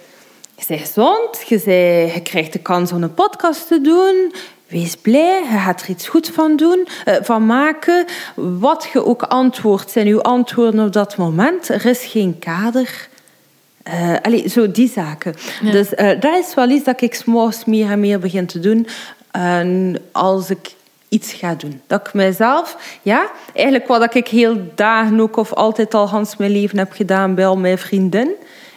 [0.57, 4.33] Je bent gezond, je, bent- je krijgt de kans om een podcast te doen.
[4.69, 8.05] Wees blij, je gaat er iets goed van doen, eh, van maken.
[8.35, 11.69] Wat je ook antwoordt, zijn uw antwoorden op dat moment.
[11.69, 13.09] Er is geen kader.
[13.89, 15.35] Uh, allee, zo die zaken.
[15.63, 18.87] Dus uh, dat is wel iets dat ik s'morgens meer en meer begin te doen.
[19.37, 20.75] Uh, als ik
[21.09, 21.81] iets ga doen.
[21.87, 26.51] Dat ik mezelf, ja, eigenlijk wat ik heel dagen ook of altijd al Hans mijn
[26.51, 28.31] leven heb gedaan bij al mijn vriendin,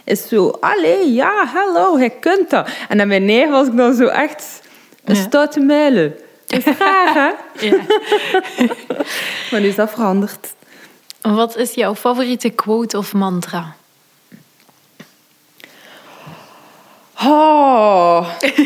[0.09, 2.69] is zo, allee, ja, hallo, je kunt dat.
[2.87, 4.61] En aan mijn neer was ik dan zo echt
[5.03, 5.21] een ja.
[5.21, 6.15] stoute muilen.
[6.47, 7.31] Dat is graag, hè?
[7.65, 7.77] Ja.
[9.51, 10.53] maar nu is dat veranderd.
[11.21, 13.75] Wat is jouw favoriete quote of mantra?
[17.23, 18.29] Oh.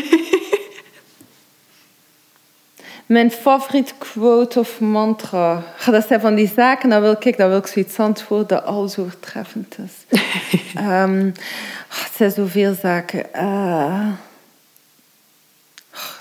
[3.06, 5.62] Mijn favoriete quote of mantra.
[5.86, 8.88] Dat zijn van die zaken, dan wil ik, dan wil ik zoiets antwoorden dat al
[8.88, 10.20] zo overtreffend is.
[10.78, 11.32] Um,
[11.88, 13.26] het zijn zoveel zaken.
[13.36, 14.08] Uh,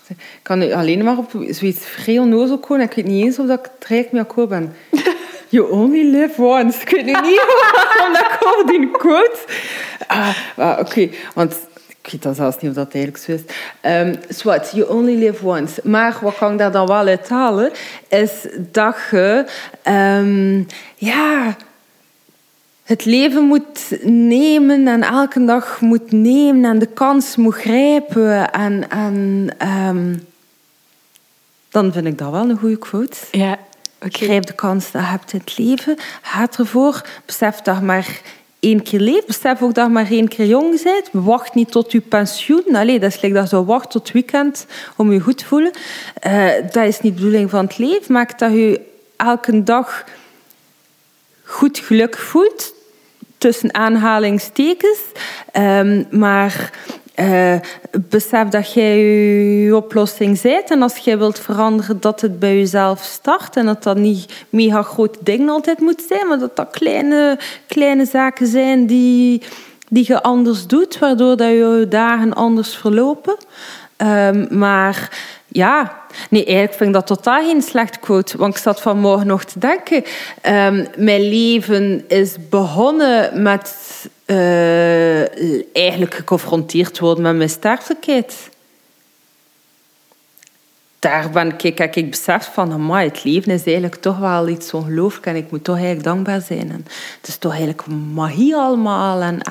[0.08, 2.86] ik kan nu alleen maar op zoiets vrij onnozel komen.
[2.86, 4.76] Ik weet niet eens of dat ik het rijk mee akkoord ben.
[5.50, 6.82] You only live once.
[6.82, 7.16] Ik weet niet
[7.72, 9.38] waarom dat over die quote...
[10.58, 11.56] Uh, Oké, want
[11.88, 13.42] ik weet dan zelfs niet of dat eigenlijk zo is.
[13.82, 15.82] Um, swat, you only live once.
[15.84, 17.72] Maar wat kan ik daar dan wel uit halen,
[18.08, 19.46] is dat je...
[19.88, 21.56] Um, ja
[22.84, 28.52] het leven moet nemen en elke dag moet nemen en de kans moet grijpen.
[28.52, 30.28] En, en um,
[31.70, 33.18] dan vind ik dat wel een goede quote.
[33.32, 33.58] Ja,
[33.96, 34.10] okay.
[34.10, 35.98] Grijp de kans dat je hebt in het leven.
[36.22, 37.02] Ga ervoor.
[37.26, 38.22] Besef dat je maar
[38.60, 39.26] één keer leeft.
[39.26, 41.10] Besef ook dat je maar één keer jong bent.
[41.12, 42.76] Wacht niet tot je pensioen.
[42.76, 44.66] Allee, dat is like dat je zo wacht tot het weekend
[44.96, 45.72] om je goed te voelen.
[46.28, 48.14] Uh, dat is niet de bedoeling van het leven.
[48.14, 48.82] Maak dat je
[49.16, 50.06] elke dag
[51.44, 52.74] goed geluk voelt,
[53.38, 55.00] tussen aanhalingstekens.
[55.54, 56.72] Um, maar
[57.16, 57.56] uh,
[58.10, 60.72] besef dat jij je oplossing bent.
[60.72, 63.56] En als jij wilt veranderen, dat het bij jezelf start.
[63.56, 68.06] En dat dat niet mega grote dingen altijd moet zijn, maar dat dat kleine, kleine
[68.06, 69.42] zaken zijn die,
[69.90, 73.36] die je anders doet, waardoor dat je dagen anders verlopen.
[73.98, 75.20] Um, maar
[75.54, 78.38] ja, nee, eigenlijk vind ik dat totaal geen slecht quote.
[78.38, 80.04] Want ik zat vanmorgen nog te denken.
[80.46, 83.76] Um, mijn leven is begonnen met
[84.26, 88.50] uh, eigenlijk geconfronteerd worden met mijn sterfelijkheid.
[91.00, 95.26] Daar ben ik, kijk, ik besef van, het leven is eigenlijk toch wel iets ongelooflijk
[95.26, 96.72] en ik moet toch eigenlijk dankbaar zijn.
[96.72, 96.86] En
[97.20, 99.42] het is toch eigenlijk magie allemaal en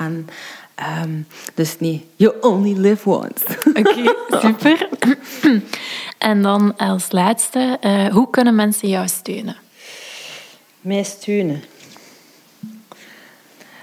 [0.79, 3.43] Um, dus nee, you only live once.
[3.79, 4.89] Oké, super.
[6.17, 9.55] en dan als laatste, uh, hoe kunnen mensen jou steunen?
[10.81, 11.63] Mij steunen.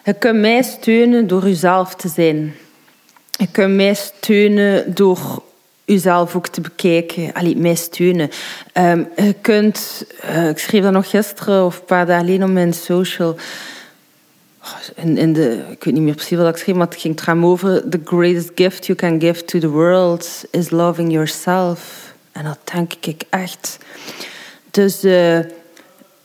[0.05, 2.55] Je kunt mij steunen door jezelf te zijn.
[3.31, 5.43] Je kunt mij steunen door
[5.85, 7.33] jezelf ook te bekijken.
[7.33, 8.31] Allee, mij steunen.
[8.75, 12.51] Um, je kunt, uh, ik schreef dat nog gisteren of een paar dagen alleen op
[12.51, 13.37] mijn social
[14.95, 17.89] in, de, ik weet niet meer precies wat ik schreef, maar het ging tram over
[17.89, 22.13] the greatest gift you can give to the world is loving yourself.
[22.33, 23.79] En dat denk ik echt.
[24.71, 25.39] Dus uh,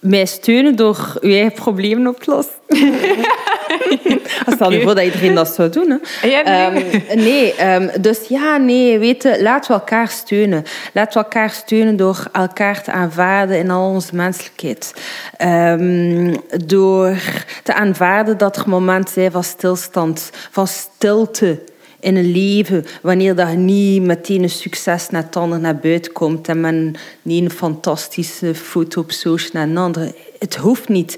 [0.05, 2.53] mij steunen door je eigen problemen op te lossen.
[4.55, 6.01] Stel je voor dat iedereen dat zou doen.
[6.21, 6.27] Hè.
[6.27, 6.93] Ja, nee.
[7.11, 10.63] Um, nee um, dus ja, nee, weten, laten we elkaar steunen.
[10.93, 14.93] Laten we elkaar steunen door elkaar te aanvaarden in al onze menselijkheid.
[15.41, 17.17] Um, door
[17.63, 21.59] te aanvaarden dat er momenten zijn van stilstand, van stilte
[22.05, 26.59] in een leven, wanneer dat niet meteen een succes naar het naar buiten komt en
[26.59, 30.15] men niet een fantastische foto op social naar een andere.
[30.39, 31.17] Het hoeft niet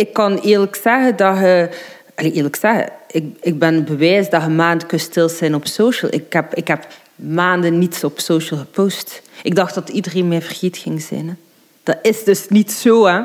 [0.00, 1.68] ik kan eerlijk zeggen dat je...
[2.14, 6.12] eerlijk zeggen, ik, ik ben bewijs dat je maanden kunt stil zijn op social.
[6.14, 9.22] Ik heb, ik heb maanden niets op social gepost.
[9.42, 11.28] Ik dacht dat iedereen mij vergeet ging zijn.
[11.28, 11.34] Hè.
[11.82, 13.06] Dat is dus niet zo.
[13.06, 13.20] Hè.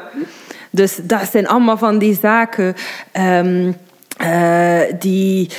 [0.70, 2.76] Dus dat zijn allemaal van die zaken
[3.14, 3.76] um,
[4.22, 5.50] uh, die...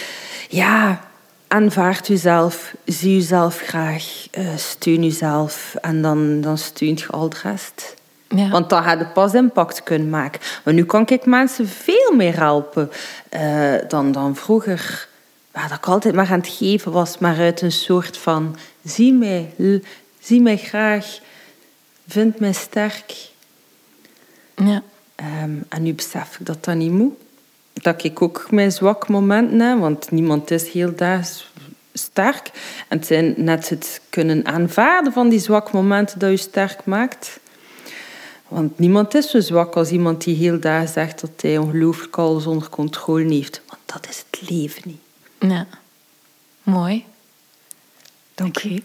[0.48, 1.00] Ja,
[1.48, 7.36] aanvaard jezelf, zie jezelf graag, uh, steun jezelf en dan, dan steunt je al de
[7.42, 7.94] rest.
[8.28, 8.48] Ja.
[8.48, 10.40] Want dan gaat het pas impact kunnen maken.
[10.64, 12.90] Maar nu kan ik mensen veel meer helpen
[13.30, 15.08] uh, dan, dan vroeger.
[15.50, 19.12] Waar dat ik altijd maar aan het geven was, maar uit een soort van: zie
[19.12, 19.54] mij,
[20.20, 21.18] zie mij graag,
[22.08, 23.14] vind mij sterk.
[24.54, 24.82] Ja.
[25.42, 27.14] Um, en nu besef ik dat dat niet moet.
[27.82, 31.28] Dat ik ook mijn zwak momenten heb, want niemand is heel daar
[31.92, 32.50] sterk.
[32.88, 37.40] En het zijn net het kunnen aanvaarden van die zwak momenten dat je sterk maakt.
[38.48, 42.46] Want niemand is zo zwak als iemand die heel daar zegt dat hij ongelooflijk alles
[42.46, 43.60] onder controle heeft.
[43.68, 45.00] Want dat is het leven niet.
[45.38, 45.66] Ja,
[46.62, 47.04] mooi.
[48.34, 48.82] Dank je.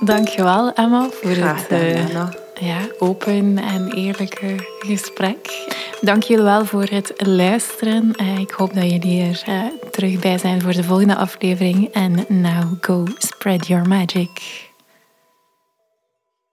[0.00, 5.68] Dankjewel Emma voor Graag het uh, ja, open en eerlijke gesprek.
[6.00, 8.12] Dank jullie wel voor het luisteren.
[8.20, 11.92] Uh, ik hoop dat jullie er uh, terug bij zijn voor de volgende aflevering.
[11.92, 14.65] En now go spread your magic.